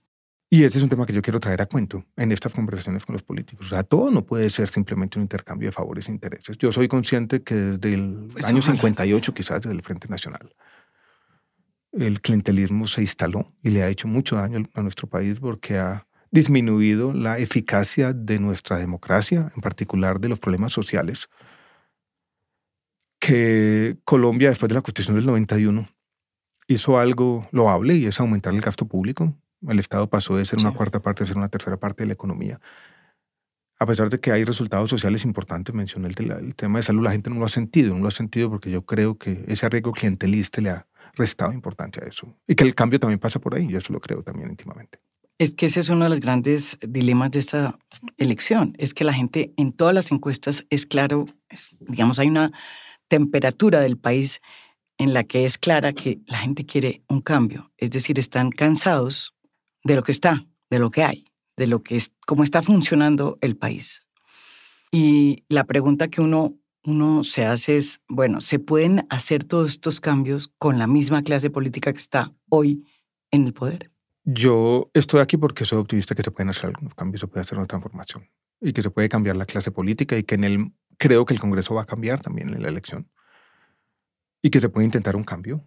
Y 0.52 0.64
ese 0.64 0.78
es 0.78 0.84
un 0.84 0.90
tema 0.90 1.06
que 1.06 1.12
yo 1.12 1.22
quiero 1.22 1.38
traer 1.38 1.62
a 1.62 1.66
cuento 1.66 2.04
en 2.16 2.32
estas 2.32 2.52
conversaciones 2.52 3.06
con 3.06 3.12
los 3.12 3.22
políticos. 3.22 3.66
O 3.66 3.70
sea, 3.70 3.84
todo 3.84 4.10
no 4.10 4.26
puede 4.26 4.50
ser 4.50 4.68
simplemente 4.68 5.16
un 5.16 5.22
intercambio 5.22 5.68
de 5.68 5.72
favores 5.72 6.08
e 6.08 6.10
intereses. 6.10 6.58
Yo 6.58 6.72
soy 6.72 6.88
consciente 6.88 7.44
que 7.44 7.54
desde 7.54 7.94
el 7.94 8.28
pues 8.32 8.46
año 8.46 8.60
58, 8.60 9.32
quizás 9.32 9.62
desde 9.62 9.76
el 9.76 9.82
Frente 9.82 10.08
Nacional, 10.08 10.52
el 11.92 12.20
clientelismo 12.20 12.88
se 12.88 13.00
instaló 13.00 13.52
y 13.62 13.70
le 13.70 13.84
ha 13.84 13.88
hecho 13.88 14.08
mucho 14.08 14.36
daño 14.36 14.68
a 14.74 14.82
nuestro 14.82 15.08
país 15.08 15.38
porque 15.38 15.78
ha 15.78 16.08
disminuido 16.32 17.12
la 17.12 17.38
eficacia 17.38 18.12
de 18.12 18.40
nuestra 18.40 18.78
democracia, 18.78 19.52
en 19.54 19.62
particular 19.62 20.18
de 20.18 20.30
los 20.30 20.40
problemas 20.40 20.72
sociales, 20.72 21.28
que 23.20 23.98
Colombia, 24.04 24.48
después 24.48 24.68
de 24.68 24.74
la 24.74 24.82
Constitución 24.82 25.14
del 25.14 25.26
91, 25.26 25.88
hizo 26.66 26.98
algo 26.98 27.48
loable 27.52 27.94
y 27.94 28.06
es 28.06 28.18
aumentar 28.18 28.52
el 28.52 28.60
gasto 28.60 28.86
público 28.86 29.36
el 29.68 29.79
Estado 29.79 30.09
pasó 30.09 30.37
de 30.37 30.44
ser 30.44 30.61
una 30.61 30.73
cuarta 30.73 31.01
parte 31.01 31.25
a 31.25 31.27
ser 31.27 31.37
una 31.37 31.49
tercera 31.49 31.77
parte 31.77 32.03
de 32.03 32.09
la 32.09 32.14
economía. 32.14 32.61
A 33.79 33.87
pesar 33.87 34.11
de 34.11 34.20
que 34.20 34.31
hay 34.31 34.44
resultados 34.44 34.90
sociales 34.90 35.25
importantes, 35.25 35.75
mencioné 35.75 36.09
el, 36.09 36.55
tema 36.55 36.79
de 36.79 36.83
salud, 36.83 37.03
la 37.03 37.12
gente 37.12 37.31
no 37.31 37.37
lo 37.37 37.46
ha 37.46 37.49
sentido, 37.49 37.94
no 37.94 38.03
lo 38.03 38.09
ha 38.09 38.12
sentido 38.12 38.51
porque 38.51 38.70
yo 38.70 38.85
creo 38.85 39.16
que 39.16 39.44
ese 39.49 39.64
arreglo 39.64 39.92
clientelista 39.92 40.61
le 40.61 40.70
ha 40.70 40.87
restado 41.14 41.53
importancia 41.53 42.05
a 42.05 42.07
eso. 42.07 42.37
Y 42.46 42.55
que 42.55 42.64
el 42.64 42.75
cambio 42.75 43.01
también 43.01 43.18
pasa 43.18 43.40
por 43.40 43.55
ahí, 43.55 43.66
yo 43.68 43.79
eso 43.79 43.92
lo 43.92 44.01
creo 44.01 44.23
también 44.23 44.51
íntimamente. 44.51 44.99
Es 45.38 45.55
que 45.55 45.66
ese 45.66 45.81
es 45.81 45.88
uno 45.88 46.05
de 46.05 46.11
los 46.11 46.20
grandes 46.20 46.77
dilemas 46.87 47.31
de 47.31 47.38
esta 47.38 47.79
elección, 48.18 48.75
es 48.79 48.92
que 48.92 49.05
la 49.05 49.14
gente 49.14 49.55
en 49.57 49.73
todas 49.73 49.94
las 49.94 50.12
encuestas 50.12 50.66
es 50.68 50.85
claro, 50.85 51.25
digamos, 51.81 52.18
hay 52.18 52.29
una 52.29 52.53
temperatura 53.09 53.81
del 53.81 53.96
país 53.96 54.42
en 54.99 55.14
la 55.14 55.25
que 55.25 55.46
es 55.46 55.57
clara 55.57 55.94
que 55.94 56.20
la 56.27 56.37
gente 56.37 56.66
quiere 56.66 57.03
un 57.09 57.23
cambio, 57.23 57.73
es 57.79 57.90
decir, 57.90 58.18
están 58.18 58.51
cansados 58.51 59.35
de 59.85 59.95
lo 59.95 60.03
que 60.03 60.12
está, 60.12 60.47
de 60.69 60.79
lo 60.79 60.90
que 60.90 61.03
hay, 61.03 61.25
de 61.57 61.66
lo 61.66 61.83
que 61.83 61.97
es, 61.97 62.12
cómo 62.27 62.45
está 62.45 62.62
funcionando 62.62 63.38
el 63.40 63.57
país. 63.57 64.03
Y 64.93 65.45
la 65.49 65.64
pregunta 65.64 66.09
que 66.09 66.21
uno, 66.21 66.55
uno 66.85 67.23
se 67.25 67.45
hace 67.47 67.77
es, 67.77 68.01
bueno, 68.09 68.40
¿se 68.40 68.59
pueden 68.59 69.07
hacer 69.09 69.45
todos 69.45 69.71
estos 69.73 70.01
cambios 70.01 70.53
con 70.59 70.79
la 70.79 70.87
misma 70.87 71.23
clase 71.23 71.51
política 71.51 71.93
que 71.93 72.01
está 72.01 72.33
hoy 72.49 72.85
en 73.31 73.47
el 73.47 73.53
poder? 73.53 73.90
Yo 74.25 74.90
estoy 74.95 75.21
aquí 75.21 75.37
porque 75.37 75.64
soy 75.64 75.79
optimista 75.79 76.14
que 76.14 76.23
se 76.23 76.31
pueden 76.31 76.51
hacer 76.51 76.66
algunos 76.66 76.95
cambios, 76.95 77.21
se 77.21 77.27
puede 77.27 77.43
hacer 77.43 77.59
una 77.59 77.66
transformación 77.66 78.29
y 78.61 78.73
que 78.73 78.83
se 78.83 78.90
puede 78.90 79.09
cambiar 79.09 79.37
la 79.37 79.47
clase 79.47 79.71
política 79.71 80.16
y 80.19 80.25
que 80.25 80.35
en 80.35 80.45
el, 80.45 80.73
creo 80.99 81.25
que 81.25 81.35
el 81.35 81.40
Congreso 81.40 81.75
va 81.75 81.83
a 81.83 81.87
cambiar 81.87 82.21
también 82.21 82.53
en 82.53 82.62
la 82.62 82.69
elección 82.69 83.09
y 84.43 84.51
que 84.51 84.61
se 84.61 84.69
puede 84.69 84.85
intentar 84.85 85.16
un 85.16 85.25
cambio 85.25 85.64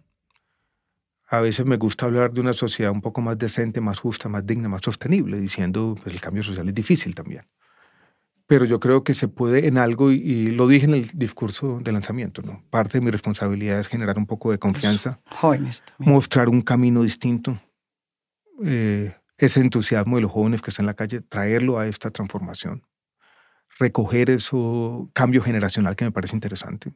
a 1.26 1.40
veces 1.40 1.64
me 1.64 1.76
gusta 1.76 2.06
hablar 2.06 2.32
de 2.32 2.40
una 2.40 2.52
sociedad 2.52 2.92
un 2.92 3.00
poco 3.00 3.20
más 3.20 3.38
decente, 3.38 3.80
más 3.80 3.98
justa, 3.98 4.28
más 4.28 4.46
digna, 4.46 4.68
más 4.68 4.82
sostenible, 4.82 5.40
diciendo 5.40 5.96
pues 6.02 6.14
el 6.14 6.20
cambio 6.20 6.42
social 6.42 6.68
es 6.68 6.74
difícil 6.74 7.14
también. 7.14 7.46
Pero 8.46 8.66
yo 8.66 8.78
creo 8.78 9.04
que 9.04 9.14
se 9.14 9.26
puede 9.26 9.66
en 9.66 9.78
algo, 9.78 10.10
y, 10.10 10.48
lo 10.48 10.68
dije 10.68 10.84
en 10.84 10.94
el 10.94 11.10
discurso 11.14 11.78
de 11.82 11.92
lanzamiento, 11.92 12.42
¿no? 12.42 12.62
parte 12.68 12.98
de 12.98 13.04
mi 13.04 13.10
responsabilidad 13.10 13.80
es 13.80 13.88
generar 13.88 14.18
un 14.18 14.26
poco 14.26 14.50
de 14.50 14.58
confianza, 14.58 15.18
jóvenes 15.30 15.82
mostrar 15.98 16.50
un 16.50 16.60
camino 16.60 17.02
distinto, 17.02 17.58
eh, 18.62 19.14
ese 19.38 19.60
entusiasmo 19.60 20.16
de 20.16 20.22
los 20.22 20.30
jóvenes 20.30 20.60
que 20.60 20.70
están 20.70 20.84
en 20.84 20.88
la 20.88 20.94
calle, 20.94 21.22
traerlo 21.22 21.78
a 21.78 21.86
esta 21.86 22.10
transformación, 22.10 22.82
recoger 23.78 24.28
ese 24.28 24.56
cambio 25.14 25.40
generacional 25.42 25.96
que 25.96 26.04
me 26.04 26.12
parece 26.12 26.36
interesante 26.36 26.92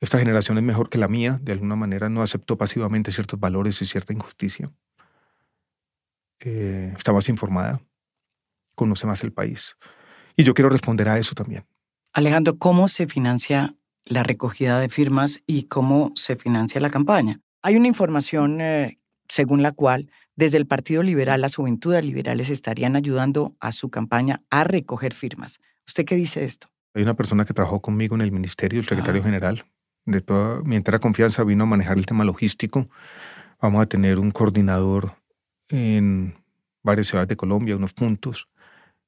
esta 0.00 0.18
generación 0.18 0.56
es 0.56 0.64
mejor 0.64 0.88
que 0.88 0.98
la 0.98 1.08
mía, 1.08 1.38
de 1.42 1.52
alguna 1.52 1.76
manera 1.76 2.08
no 2.08 2.22
aceptó 2.22 2.56
pasivamente 2.56 3.12
ciertos 3.12 3.38
valores 3.38 3.80
y 3.82 3.86
cierta 3.86 4.14
injusticia. 4.14 4.72
Eh, 6.40 6.94
está 6.96 7.12
más 7.12 7.28
informada, 7.28 7.82
conoce 8.74 9.06
más 9.06 9.22
el 9.22 9.32
país. 9.32 9.76
Y 10.36 10.44
yo 10.44 10.54
quiero 10.54 10.70
responder 10.70 11.08
a 11.08 11.18
eso 11.18 11.34
también. 11.34 11.66
Alejandro, 12.14 12.56
¿cómo 12.56 12.88
se 12.88 13.06
financia 13.06 13.76
la 14.06 14.22
recogida 14.22 14.80
de 14.80 14.88
firmas 14.88 15.42
y 15.46 15.64
cómo 15.64 16.12
se 16.14 16.36
financia 16.36 16.80
la 16.80 16.88
campaña? 16.88 17.40
Hay 17.62 17.76
una 17.76 17.88
información 17.88 18.62
eh, 18.62 18.98
según 19.28 19.62
la 19.62 19.72
cual 19.72 20.10
desde 20.34 20.56
el 20.56 20.66
Partido 20.66 21.02
Liberal 21.02 21.42
las 21.42 21.56
juventudes 21.56 22.02
liberales 22.02 22.48
estarían 22.48 22.96
ayudando 22.96 23.54
a 23.60 23.70
su 23.70 23.90
campaña 23.90 24.42
a 24.48 24.64
recoger 24.64 25.12
firmas. 25.12 25.60
¿Usted 25.86 26.06
qué 26.06 26.16
dice 26.16 26.40
de 26.40 26.46
esto? 26.46 26.68
Hay 26.94 27.02
una 27.02 27.14
persona 27.14 27.44
que 27.44 27.52
trabajó 27.52 27.80
conmigo 27.80 28.14
en 28.14 28.22
el 28.22 28.32
ministerio, 28.32 28.80
el 28.80 28.88
secretario 28.88 29.20
ah. 29.20 29.24
general, 29.24 29.64
de 30.10 30.20
toda 30.20 30.62
mi 30.62 30.76
entera 30.76 30.98
confianza 30.98 31.44
vino 31.44 31.64
a 31.64 31.66
manejar 31.66 31.98
el 31.98 32.06
tema 32.06 32.24
logístico. 32.24 32.88
Vamos 33.60 33.82
a 33.82 33.86
tener 33.86 34.18
un 34.18 34.30
coordinador 34.30 35.14
en 35.68 36.34
varias 36.82 37.06
ciudades 37.08 37.28
de 37.28 37.36
Colombia, 37.36 37.76
unos 37.76 37.92
puntos. 37.92 38.48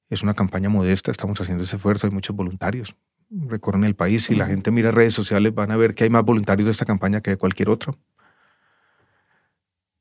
Es 0.08 0.22
una 0.22 0.34
campaña 0.34 0.68
modesta, 0.68 1.10
estamos 1.10 1.40
haciendo 1.40 1.64
ese 1.64 1.76
esfuerzo, 1.76 2.06
hay 2.06 2.12
muchos 2.12 2.36
voluntarios. 2.36 2.94
Recorren 3.30 3.84
el 3.84 3.94
país 3.94 4.28
y 4.30 4.34
la 4.34 4.46
gente 4.46 4.70
mira 4.70 4.90
redes 4.90 5.14
sociales, 5.14 5.54
van 5.54 5.70
a 5.70 5.76
ver 5.76 5.94
que 5.94 6.04
hay 6.04 6.10
más 6.10 6.24
voluntarios 6.24 6.66
de 6.66 6.72
esta 6.72 6.84
campaña 6.84 7.22
que 7.22 7.30
de 7.30 7.36
cualquier 7.38 7.70
otra. 7.70 7.94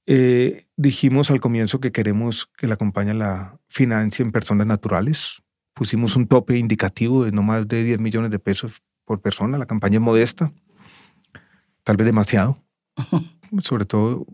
Eh, 0.06 0.68
dijimos 0.76 1.32
al 1.32 1.40
comienzo 1.40 1.80
que 1.80 1.92
queremos 1.92 2.48
que 2.58 2.68
la 2.68 2.76
campaña 2.76 3.14
la 3.14 3.58
financien 3.70 4.32
personas 4.32 4.68
naturales, 4.68 5.42
pusimos 5.74 6.16
un 6.16 6.28
tope 6.28 6.58
indicativo 6.58 7.24
de 7.24 7.32
no 7.32 7.44
más 7.44 7.68
de 7.68 7.84
10 7.84 8.02
millones 8.02 8.32
de 8.32 8.40
pesos 8.40 8.82
por 9.06 9.22
persona. 9.22 9.58
La 9.58 9.66
campaña 9.66 9.96
es 9.96 10.02
modesta, 10.02 10.52
tal 11.84 11.98
vez 11.98 12.06
demasiado, 12.06 12.58
sobre 13.62 13.86
todo 13.86 14.26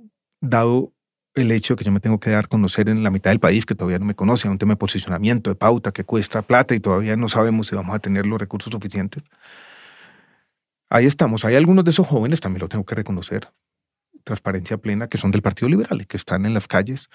dado 0.41 0.93
el 1.33 1.51
hecho 1.51 1.73
de 1.73 1.77
que 1.77 1.83
yo 1.85 1.91
me 1.91 1.99
tengo 1.99 2.19
que 2.19 2.31
dar 2.31 2.45
a 2.45 2.47
conocer 2.47 2.89
en 2.89 3.03
la 3.03 3.09
mitad 3.09 3.31
del 3.31 3.39
país 3.39 3.65
que 3.65 3.75
todavía 3.75 3.99
no 3.99 4.05
me 4.05 4.15
conoce, 4.15 4.49
un 4.49 4.57
tema 4.57 4.73
de 4.73 4.77
posicionamiento, 4.77 5.49
de 5.49 5.55
pauta, 5.55 5.91
que 5.91 6.03
cuesta 6.03 6.41
plata 6.41 6.73
y 6.73 6.79
todavía 6.79 7.15
no 7.15 7.29
sabemos 7.29 7.67
si 7.67 7.75
vamos 7.75 7.95
a 7.95 7.99
tener 7.99 8.25
los 8.25 8.39
recursos 8.39 8.71
suficientes. 8.71 9.23
Ahí 10.89 11.05
estamos. 11.05 11.45
Hay 11.45 11.55
algunos 11.55 11.83
de 11.83 11.91
esos 11.91 12.07
jóvenes, 12.07 12.39
también 12.39 12.61
lo 12.61 12.69
tengo 12.69 12.85
que 12.85 12.95
reconocer, 12.95 13.49
transparencia 14.23 14.77
plena, 14.77 15.07
que 15.07 15.17
son 15.17 15.31
del 15.31 15.41
Partido 15.41 15.69
Liberal 15.69 16.01
y 16.01 16.05
que 16.05 16.17
están 16.17 16.45
en 16.45 16.53
las 16.53 16.67
calles. 16.67 17.09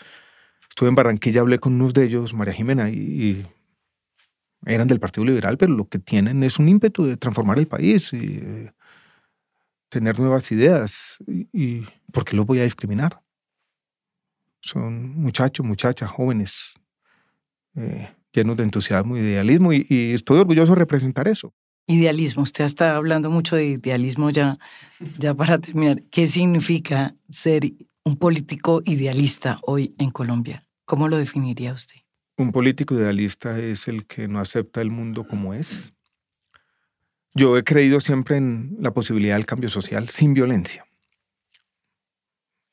Estuve 0.68 0.88
en 0.88 0.94
Barranquilla, 0.94 1.40
hablé 1.40 1.58
con 1.58 1.74
unos 1.74 1.92
de 1.92 2.04
ellos, 2.04 2.32
María 2.34 2.54
Jimena, 2.54 2.90
y, 2.90 3.46
eran 4.64 4.86
del 4.86 5.00
Partido 5.00 5.24
Liberal, 5.24 5.58
pero 5.58 5.72
lo 5.72 5.88
que 5.88 5.98
tienen 5.98 6.42
es 6.44 6.58
un 6.58 6.68
ímpetu 6.68 7.04
de 7.04 7.16
transformar 7.16 7.58
el 7.58 7.66
país 7.66 8.12
y 8.12 8.40
eh, 8.42 8.72
tener 9.92 10.18
nuevas 10.18 10.50
ideas. 10.50 11.18
Y, 11.26 11.46
y 11.52 11.86
¿por 12.10 12.24
qué 12.24 12.34
los 12.34 12.46
voy 12.46 12.60
a 12.60 12.64
discriminar? 12.64 13.20
Son 14.62 15.20
muchachos, 15.20 15.66
muchachas, 15.66 16.10
jóvenes, 16.10 16.72
eh, 17.76 18.08
llenos 18.32 18.56
de 18.56 18.62
entusiasmo 18.62 19.18
y 19.18 19.20
idealismo, 19.20 19.72
y, 19.72 19.86
y 19.88 20.12
estoy 20.14 20.38
orgulloso 20.38 20.72
de 20.72 20.78
representar 20.78 21.28
eso. 21.28 21.52
Idealismo, 21.86 22.42
usted 22.42 22.64
está 22.64 22.96
hablando 22.96 23.28
mucho 23.28 23.56
de 23.56 23.66
idealismo 23.66 24.30
ya, 24.30 24.58
ya 25.18 25.34
para 25.34 25.58
terminar. 25.58 26.02
¿Qué 26.10 26.26
significa 26.26 27.14
ser 27.28 27.72
un 28.04 28.16
político 28.16 28.80
idealista 28.86 29.58
hoy 29.62 29.94
en 29.98 30.10
Colombia? 30.10 30.64
¿Cómo 30.86 31.08
lo 31.08 31.18
definiría 31.18 31.72
usted? 31.72 31.96
Un 32.38 32.50
político 32.50 32.94
idealista 32.94 33.58
es 33.58 33.88
el 33.88 34.06
que 34.06 34.26
no 34.26 34.40
acepta 34.40 34.80
el 34.80 34.90
mundo 34.90 35.26
como 35.26 35.52
es. 35.52 35.92
Yo 37.34 37.56
he 37.56 37.64
creído 37.64 38.00
siempre 38.00 38.36
en 38.36 38.76
la 38.78 38.92
posibilidad 38.92 39.36
del 39.36 39.46
cambio 39.46 39.70
social 39.70 40.08
sin 40.08 40.34
violencia. 40.34 40.84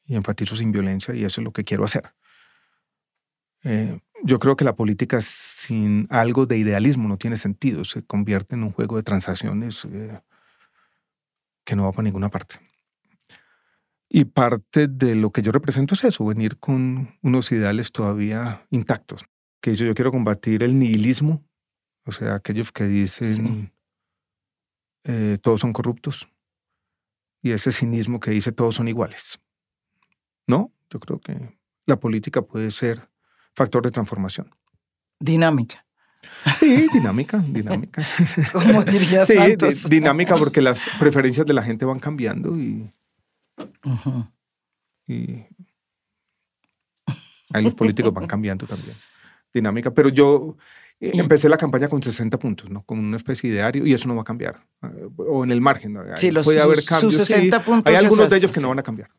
Y 0.05 0.15
enfatizo 0.15 0.55
sin 0.55 0.71
violencia 0.71 1.13
y 1.13 1.23
eso 1.23 1.39
es 1.39 1.45
lo 1.45 1.53
que 1.53 1.63
quiero 1.63 1.85
hacer. 1.85 2.13
Eh, 3.63 3.99
yo 4.23 4.39
creo 4.39 4.55
que 4.55 4.65
la 4.65 4.75
política 4.75 5.21
sin 5.21 6.07
algo 6.09 6.45
de 6.45 6.57
idealismo 6.57 7.07
no 7.07 7.17
tiene 7.17 7.37
sentido, 7.37 7.85
se 7.85 8.03
convierte 8.03 8.55
en 8.55 8.63
un 8.63 8.71
juego 8.71 8.97
de 8.97 9.03
transacciones 9.03 9.85
eh, 9.85 10.19
que 11.63 11.75
no 11.75 11.83
va 11.83 11.91
para 11.91 12.03
ninguna 12.03 12.29
parte. 12.29 12.59
Y 14.09 14.25
parte 14.25 14.87
de 14.87 15.15
lo 15.15 15.31
que 15.31 15.43
yo 15.43 15.51
represento 15.51 15.93
es 15.93 16.03
eso, 16.03 16.25
venir 16.25 16.57
con 16.57 17.15
unos 17.21 17.51
ideales 17.51 17.91
todavía 17.91 18.65
intactos. 18.71 19.25
Que 19.61 19.75
yo, 19.75 19.85
yo 19.85 19.93
quiero 19.93 20.11
combatir 20.11 20.63
el 20.63 20.79
nihilismo, 20.79 21.45
o 22.05 22.11
sea, 22.11 22.35
aquellos 22.35 22.71
que 22.71 22.85
dicen 22.85 23.71
eh, 25.03 25.37
todos 25.41 25.61
son 25.61 25.73
corruptos, 25.73 26.27
y 27.41 27.51
ese 27.51 27.71
cinismo 27.71 28.19
que 28.19 28.31
dice 28.31 28.51
todos 28.51 28.75
son 28.75 28.87
iguales. 28.87 29.39
No, 30.47 30.73
yo 30.89 30.99
creo 30.99 31.19
que 31.19 31.57
la 31.85 31.99
política 31.99 32.41
puede 32.41 32.71
ser 32.71 33.09
factor 33.55 33.83
de 33.83 33.91
transformación. 33.91 34.53
Dinámica. 35.19 35.85
Sí, 36.57 36.87
dinámica, 36.93 37.37
dinámica. 37.37 38.05
Como 38.51 38.83
diría 38.83 39.25
Sí, 39.25 39.35
Santos. 39.35 39.89
dinámica 39.89 40.35
porque 40.35 40.61
las 40.61 40.85
preferencias 40.99 41.45
de 41.45 41.53
la 41.53 41.63
gente 41.63 41.85
van 41.85 41.99
cambiando 41.99 42.57
y, 42.57 42.91
Ujú. 43.85 44.27
y 45.07 45.45
ahí 47.53 47.63
los 47.63 47.73
políticos 47.75 48.13
van 48.13 48.27
cambiando 48.27 48.65
también. 48.67 48.95
Dinámica, 49.53 49.91
pero 49.91 50.09
yo 50.09 50.57
empecé 51.01 51.47
la 51.47 51.57
campaña 51.57 51.87
con 51.87 52.01
60 52.03 52.37
puntos, 52.37 52.69
¿no? 52.69 52.83
Con 52.83 52.99
una 52.99 53.15
especie 53.17 53.49
de 53.49 53.55
diario 53.57 53.85
y 53.85 53.93
eso 53.93 54.07
no 54.07 54.15
va 54.15 54.21
a 54.21 54.25
cambiar. 54.25 54.65
Eh, 54.83 55.07
O 55.17 55.43
en 55.43 55.51
el 55.51 55.61
margen. 55.61 55.93
¿no? 55.93 56.01
Sí, 56.15 56.29
los, 56.31 56.45
puede 56.45 56.61
haber 56.61 56.83
cambios. 56.83 57.13
sus 57.15 57.25
sí. 57.27 57.33
60 57.33 57.63
puntos. 57.63 57.89
Hay 57.91 57.95
algunos 57.97 58.19
esas- 58.25 58.31
de 58.31 58.37
ellos 58.37 58.51
que 58.51 58.59
sí. 58.59 58.63
no 58.63 58.69
van 58.69 58.79
a 58.79 58.83
cambiar. 58.83 59.09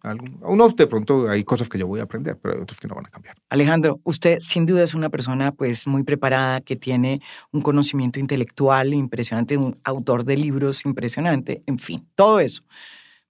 Unos 0.42 0.76
de 0.76 0.86
pronto 0.86 1.28
hay 1.30 1.42
cosas 1.44 1.68
que 1.68 1.78
yo 1.78 1.86
voy 1.86 2.00
a 2.00 2.02
aprender, 2.02 2.36
pero 2.40 2.54
hay 2.54 2.60
otros 2.60 2.78
que 2.78 2.86
no 2.86 2.94
van 2.94 3.06
a 3.06 3.10
cambiar. 3.10 3.36
Alejandro, 3.48 3.98
usted 4.04 4.38
sin 4.40 4.66
duda 4.66 4.82
es 4.82 4.94
una 4.94 5.08
persona 5.08 5.52
pues 5.52 5.86
muy 5.86 6.02
preparada, 6.02 6.60
que 6.60 6.76
tiene 6.76 7.20
un 7.50 7.62
conocimiento 7.62 8.20
intelectual 8.20 8.92
impresionante, 8.92 9.56
un 9.56 9.78
autor 9.84 10.24
de 10.24 10.36
libros 10.36 10.84
impresionante, 10.84 11.62
en 11.66 11.78
fin, 11.78 12.06
todo 12.14 12.40
eso. 12.40 12.62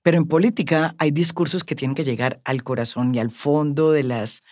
Pero 0.03 0.17
en 0.17 0.25
política 0.25 0.95
hay 0.99 1.11
discursos 1.11 1.63
que 1.63 1.75
tienen 1.75 1.95
que 1.95 2.05
llegar 2.05 2.41
al 2.45 2.63
corazón 2.63 3.15
y 3.15 3.19
al 3.19 3.31
fondo 3.31 3.93
de 3.93 4.03
las 4.03 4.43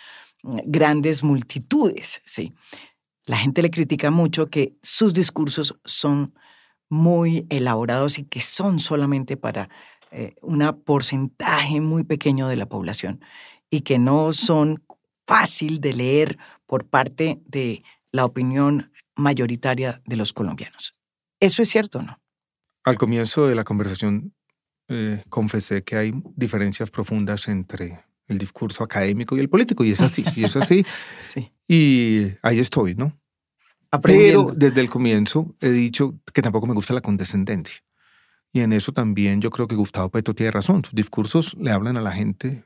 mm, 0.42 0.58
grandes 0.66 1.24
multitudes, 1.24 2.20
¿sí? 2.26 2.52
La 3.28 3.36
gente 3.36 3.60
le 3.60 3.70
critica 3.70 4.10
mucho 4.10 4.48
que 4.48 4.72
sus 4.82 5.12
discursos 5.12 5.78
son 5.84 6.32
muy 6.88 7.46
elaborados 7.50 8.18
y 8.18 8.24
que 8.24 8.40
son 8.40 8.78
solamente 8.78 9.36
para 9.36 9.68
eh, 10.10 10.34
un 10.40 10.60
porcentaje 10.82 11.82
muy 11.82 12.04
pequeño 12.04 12.48
de 12.48 12.56
la 12.56 12.66
población 12.66 13.20
y 13.68 13.82
que 13.82 13.98
no 13.98 14.32
son 14.32 14.82
fácil 15.26 15.82
de 15.82 15.92
leer 15.92 16.38
por 16.66 16.86
parte 16.86 17.42
de 17.44 17.82
la 18.12 18.24
opinión 18.24 18.90
mayoritaria 19.14 20.00
de 20.06 20.16
los 20.16 20.32
colombianos. 20.32 20.96
¿Eso 21.38 21.60
es 21.60 21.68
cierto 21.68 21.98
o 21.98 22.02
no? 22.02 22.18
Al 22.82 22.96
comienzo 22.96 23.46
de 23.46 23.54
la 23.54 23.64
conversación 23.64 24.32
eh, 24.88 25.22
confesé 25.28 25.84
que 25.84 25.96
hay 25.96 26.12
diferencias 26.34 26.90
profundas 26.90 27.46
entre 27.48 28.06
el 28.28 28.38
discurso 28.38 28.84
académico 28.84 29.36
y 29.36 29.40
el 29.40 29.48
político, 29.48 29.84
y 29.84 29.90
es 29.90 30.00
así, 30.00 30.24
y 30.36 30.44
es 30.44 30.56
así. 30.56 30.84
Sí. 31.18 31.52
Y 31.66 32.32
ahí 32.42 32.58
estoy, 32.60 32.94
¿no? 32.94 33.18
Pero 34.02 34.52
desde 34.54 34.80
el 34.80 34.90
comienzo 34.90 35.54
he 35.60 35.70
dicho 35.70 36.18
que 36.32 36.42
tampoco 36.42 36.66
me 36.66 36.74
gusta 36.74 36.94
la 36.94 37.00
condescendencia. 37.00 37.82
Y 38.52 38.60
en 38.60 38.72
eso 38.72 38.92
también 38.92 39.40
yo 39.40 39.50
creo 39.50 39.66
que 39.66 39.74
Gustavo 39.74 40.10
Petro 40.10 40.34
tiene 40.34 40.50
razón. 40.50 40.84
Sus 40.84 40.94
discursos 40.94 41.54
le 41.58 41.70
hablan 41.70 41.96
a 41.96 42.02
la 42.02 42.12
gente 42.12 42.64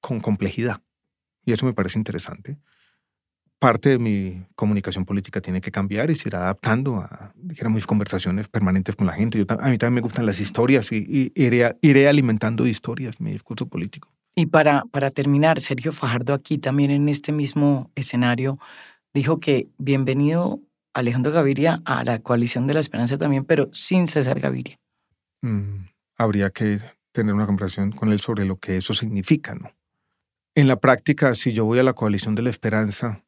con 0.00 0.20
complejidad. 0.20 0.82
Y 1.44 1.52
eso 1.52 1.66
me 1.66 1.72
parece 1.72 1.98
interesante. 1.98 2.58
Parte 3.60 3.90
de 3.90 3.98
mi 3.98 4.42
comunicación 4.56 5.04
política 5.04 5.40
tiene 5.40 5.60
que 5.60 5.70
cambiar 5.70 6.10
y 6.10 6.16
se 6.16 6.30
irá 6.30 6.40
adaptando 6.40 6.96
a, 6.96 7.32
dijéramos, 7.36 7.76
mis 7.76 7.86
conversaciones 7.86 8.48
permanentes 8.48 8.96
con 8.96 9.06
la 9.06 9.12
gente. 9.12 9.38
Yo, 9.38 9.44
a 9.48 9.68
mí 9.68 9.78
también 9.78 9.94
me 9.94 10.00
gustan 10.00 10.26
las 10.26 10.40
historias 10.40 10.90
y, 10.90 10.96
y 10.96 11.32
iré, 11.34 11.76
iré 11.82 12.08
alimentando 12.08 12.64
de 12.64 12.70
historias 12.70 13.20
mi 13.20 13.32
discurso 13.32 13.66
político. 13.66 14.08
Y 14.34 14.46
para, 14.46 14.84
para 14.90 15.10
terminar, 15.10 15.60
Sergio 15.60 15.92
Fajardo 15.92 16.32
aquí 16.32 16.58
también 16.58 16.90
en 16.90 17.08
este 17.08 17.32
mismo 17.32 17.90
escenario 17.94 18.58
dijo 19.12 19.40
que 19.40 19.68
bienvenido 19.76 20.60
Alejandro 20.94 21.32
Gaviria 21.32 21.82
a 21.84 22.02
la 22.04 22.20
coalición 22.20 22.66
de 22.66 22.74
la 22.74 22.80
esperanza 22.80 23.18
también, 23.18 23.44
pero 23.44 23.68
sin 23.72 24.06
César 24.06 24.40
Gaviria. 24.40 24.76
mm, 25.42 25.86
habría 26.16 26.50
que 26.50 26.80
tener 27.12 27.34
una 27.34 27.46
conversación 27.46 27.92
con 27.92 28.12
él 28.12 28.20
sobre 28.20 28.44
lo 28.44 28.56
que 28.56 28.76
eso 28.76 28.94
significa, 28.94 29.54
¿no? 29.54 29.70
En 30.54 30.66
la 30.66 30.76
práctica, 30.76 31.34
si 31.34 31.52
yo 31.52 31.64
voy 31.64 31.78
a 31.78 31.82
la 31.82 31.92
coalición 31.92 32.34
de 32.34 32.42
la 32.42 32.50
esperanza, 32.50 33.22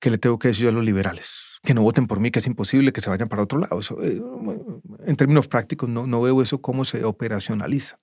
¿qué 0.00 0.10
le 0.10 0.18
tengo 0.18 0.38
que 0.38 0.48
decir 0.48 0.64
yo 0.64 0.68
a 0.70 0.72
los 0.72 0.84
liberales? 0.84 1.60
Que 1.62 1.74
no 1.74 1.82
voten 1.82 2.06
por 2.06 2.18
mí, 2.20 2.30
que 2.30 2.38
es 2.38 2.46
imposible, 2.46 2.92
que 2.92 3.00
se 3.00 3.10
vayan 3.10 3.28
para 3.28 3.42
otro 3.42 3.58
lado. 3.58 3.78
Eso, 3.78 4.02
eh, 4.02 4.20
en 5.06 5.16
términos 5.16 5.46
prácticos, 5.46 5.88
no, 5.88 6.06
no 6.06 6.20
veo 6.22 6.40
eso 6.42 6.60
cómo 6.60 6.84
se 6.84 7.04
operacionaliza. 7.04 7.98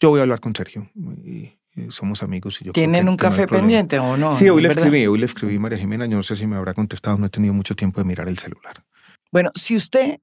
Yo 0.00 0.10
voy 0.10 0.18
a 0.18 0.22
hablar 0.22 0.40
con 0.40 0.54
Sergio 0.54 0.90
y, 1.24 1.52
somos 1.88 2.22
amigos. 2.22 2.60
Y 2.60 2.66
yo 2.66 2.72
¿Tienen 2.72 3.04
que- 3.04 3.10
un 3.10 3.16
que 3.16 3.24
no 3.24 3.30
café 3.30 3.46
pendiente 3.46 3.98
o 3.98 4.16
no? 4.16 4.32
Sí, 4.32 4.48
hoy 4.50 4.60
le 4.60 4.68
¿Verdad? 4.68 4.84
escribí, 4.84 5.06
hoy 5.06 5.18
le 5.18 5.26
escribí 5.26 5.58
María 5.58 5.78
Jimena, 5.78 6.04
yo 6.06 6.16
no 6.18 6.22
sé 6.22 6.36
si 6.36 6.46
me 6.46 6.56
habrá 6.56 6.74
contestado, 6.74 7.16
no 7.16 7.26
he 7.26 7.30
tenido 7.30 7.54
mucho 7.54 7.74
tiempo 7.74 8.00
de 8.00 8.04
mirar 8.04 8.28
el 8.28 8.36
celular. 8.38 8.84
Bueno, 9.30 9.50
si 9.54 9.74
usted 9.76 10.18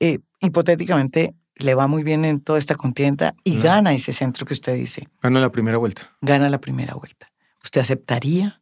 eh, 0.00 0.18
hipotéticamente 0.40 1.34
le 1.56 1.74
va 1.74 1.86
muy 1.86 2.02
bien 2.02 2.24
en 2.24 2.40
toda 2.40 2.58
esta 2.58 2.74
contienda 2.74 3.34
y 3.44 3.58
gana 3.60 3.92
ese 3.92 4.12
centro 4.12 4.46
que 4.46 4.54
usted 4.54 4.74
dice, 4.74 5.06
Gana 5.22 5.40
la 5.40 5.52
primera 5.52 5.76
vuelta. 5.78 6.10
gana 6.22 6.48
la 6.50 6.58
primera 6.60 6.94
vuelta, 6.94 7.30
¿usted 7.62 7.80
aceptaría 7.82 8.59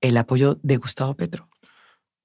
el 0.00 0.16
apoyo 0.16 0.58
de 0.62 0.76
Gustavo 0.76 1.14
Petro? 1.14 1.48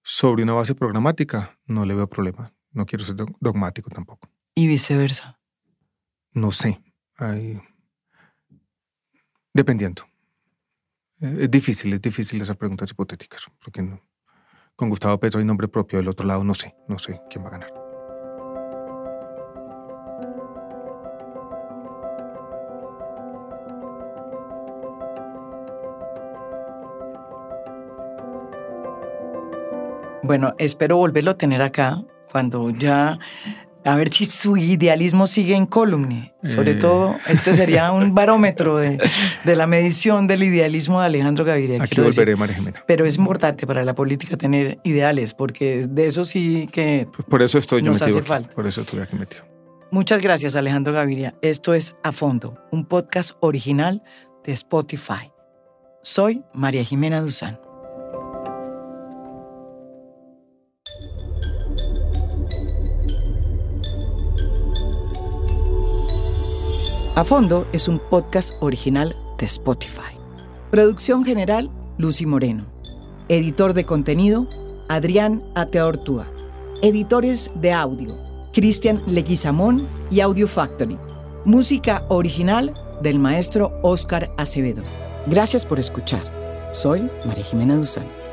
Sobre 0.04 0.44
una 0.44 0.54
base 0.54 0.76
programática, 0.76 1.58
no 1.66 1.86
le 1.86 1.96
veo 1.96 2.08
problema. 2.08 2.54
No 2.72 2.86
quiero 2.86 3.04
ser 3.04 3.16
dog- 3.16 3.36
dogmático 3.40 3.90
tampoco. 3.90 4.30
Y 4.54 4.68
viceversa. 4.68 5.40
No 6.34 6.52
sé. 6.52 6.82
Hay... 7.18 7.60
Dependiendo. 9.54 10.04
Eh, 11.22 11.38
Es 11.42 11.52
difícil, 11.52 11.94
es 11.94 12.02
difícil 12.02 12.42
esas 12.42 12.58
preguntas 12.58 12.92
hipotéticas. 12.92 13.46
Porque 13.64 13.82
no- 13.82 14.02
con 14.76 14.90
Gustavo 14.90 15.18
Petro 15.20 15.40
hay 15.40 15.46
nombre 15.46 15.68
propio, 15.68 16.00
del 16.00 16.10
otro 16.10 16.28
lado 16.28 16.44
no 16.44 16.54
sé, 16.54 16.76
no 16.88 17.00
sé 17.00 17.20
quién 17.30 17.44
va 17.44 17.48
a 17.48 17.52
ganar. 17.52 17.85
Bueno, 30.26 30.54
espero 30.58 30.98
volverlo 30.98 31.32
a 31.32 31.38
tener 31.38 31.62
acá 31.62 32.02
cuando 32.32 32.70
ya 32.72 33.18
A 33.88 33.96
ver 33.96 34.12
si 34.12 34.26
su 34.26 34.58
idealismo 34.58 35.28
sigue 35.28 35.54
en 35.56 35.68
columne. 35.68 36.34
Sobre 36.42 36.72
Eh. 36.72 36.76
todo, 36.76 37.16
este 37.30 37.54
sería 37.54 37.92
un 37.92 38.16
barómetro 38.16 38.78
de, 38.78 38.98
de 39.44 39.56
la 39.56 39.68
medición 39.68 40.26
del 40.26 40.42
idealismo 40.42 41.00
de 41.02 41.06
Alejandro 41.06 41.46
Gaviria. 41.46 41.84
Aquí 41.84 42.02
volveré, 42.02 42.36
María 42.36 42.56
Jimena. 42.56 42.84
Pero 42.88 43.06
es 43.06 43.18
importante 43.18 43.68
para 43.68 43.84
la 43.86 43.94
política 43.94 44.38
tener 44.38 44.80
ideales, 44.84 45.36
porque 45.36 45.86
de 45.88 46.08
eso 46.08 46.26
sí 46.26 46.68
que... 46.74 47.08
Pues 47.16 47.28
por 47.30 47.44
eso 47.44 47.60
estoy 47.60 47.84
yo 47.84 47.90
Nos 47.92 48.02
metido 48.02 48.18
hace 48.18 48.20
aquí, 48.22 48.28
falta. 48.28 48.56
Por 48.56 48.66
eso 48.66 48.82
estoy 48.82 49.02
aquí 49.02 49.16
metido. 49.16 49.44
Muchas 49.92 50.20
gracias, 50.20 50.56
Alejandro 50.56 50.92
Gaviria. 50.92 51.36
Esto 51.44 51.76
es 51.76 51.94
A 52.04 52.12
Fondo, 52.12 52.58
un 52.72 52.86
podcast 52.86 53.34
original 53.40 54.02
de 54.44 54.54
Spotify. 54.54 55.32
Soy 56.02 56.42
María 56.56 56.84
Jimena 56.84 57.22
Duzán. 57.22 57.60
A 67.16 67.24
Fondo 67.24 67.66
es 67.72 67.88
un 67.88 67.98
podcast 67.98 68.56
original 68.60 69.16
de 69.38 69.46
Spotify. 69.46 70.20
Producción 70.70 71.24
general, 71.24 71.72
Lucy 71.98 72.26
Moreno. 72.26 72.66
Editor 73.30 73.74
de 73.74 73.86
contenido, 73.86 74.48
Adrián 74.90 75.42
Ateortúa. 75.56 76.28
Editores 76.82 77.52
de 77.56 77.72
audio, 77.72 78.20
Cristian 78.52 79.02
Leguizamón 79.08 79.88
y 80.12 80.20
Audio 80.20 80.46
Factory. 80.46 80.98
Música 81.46 82.04
original 82.10 82.74
del 83.02 83.18
maestro 83.20 83.72
Oscar 83.82 84.30
Acevedo. 84.38 84.84
Gracias 85.26 85.66
por 85.66 85.80
escuchar. 85.80 86.70
Soy 86.74 87.10
María 87.26 87.46
Jimena 87.46 87.78
Duzán. 87.78 88.25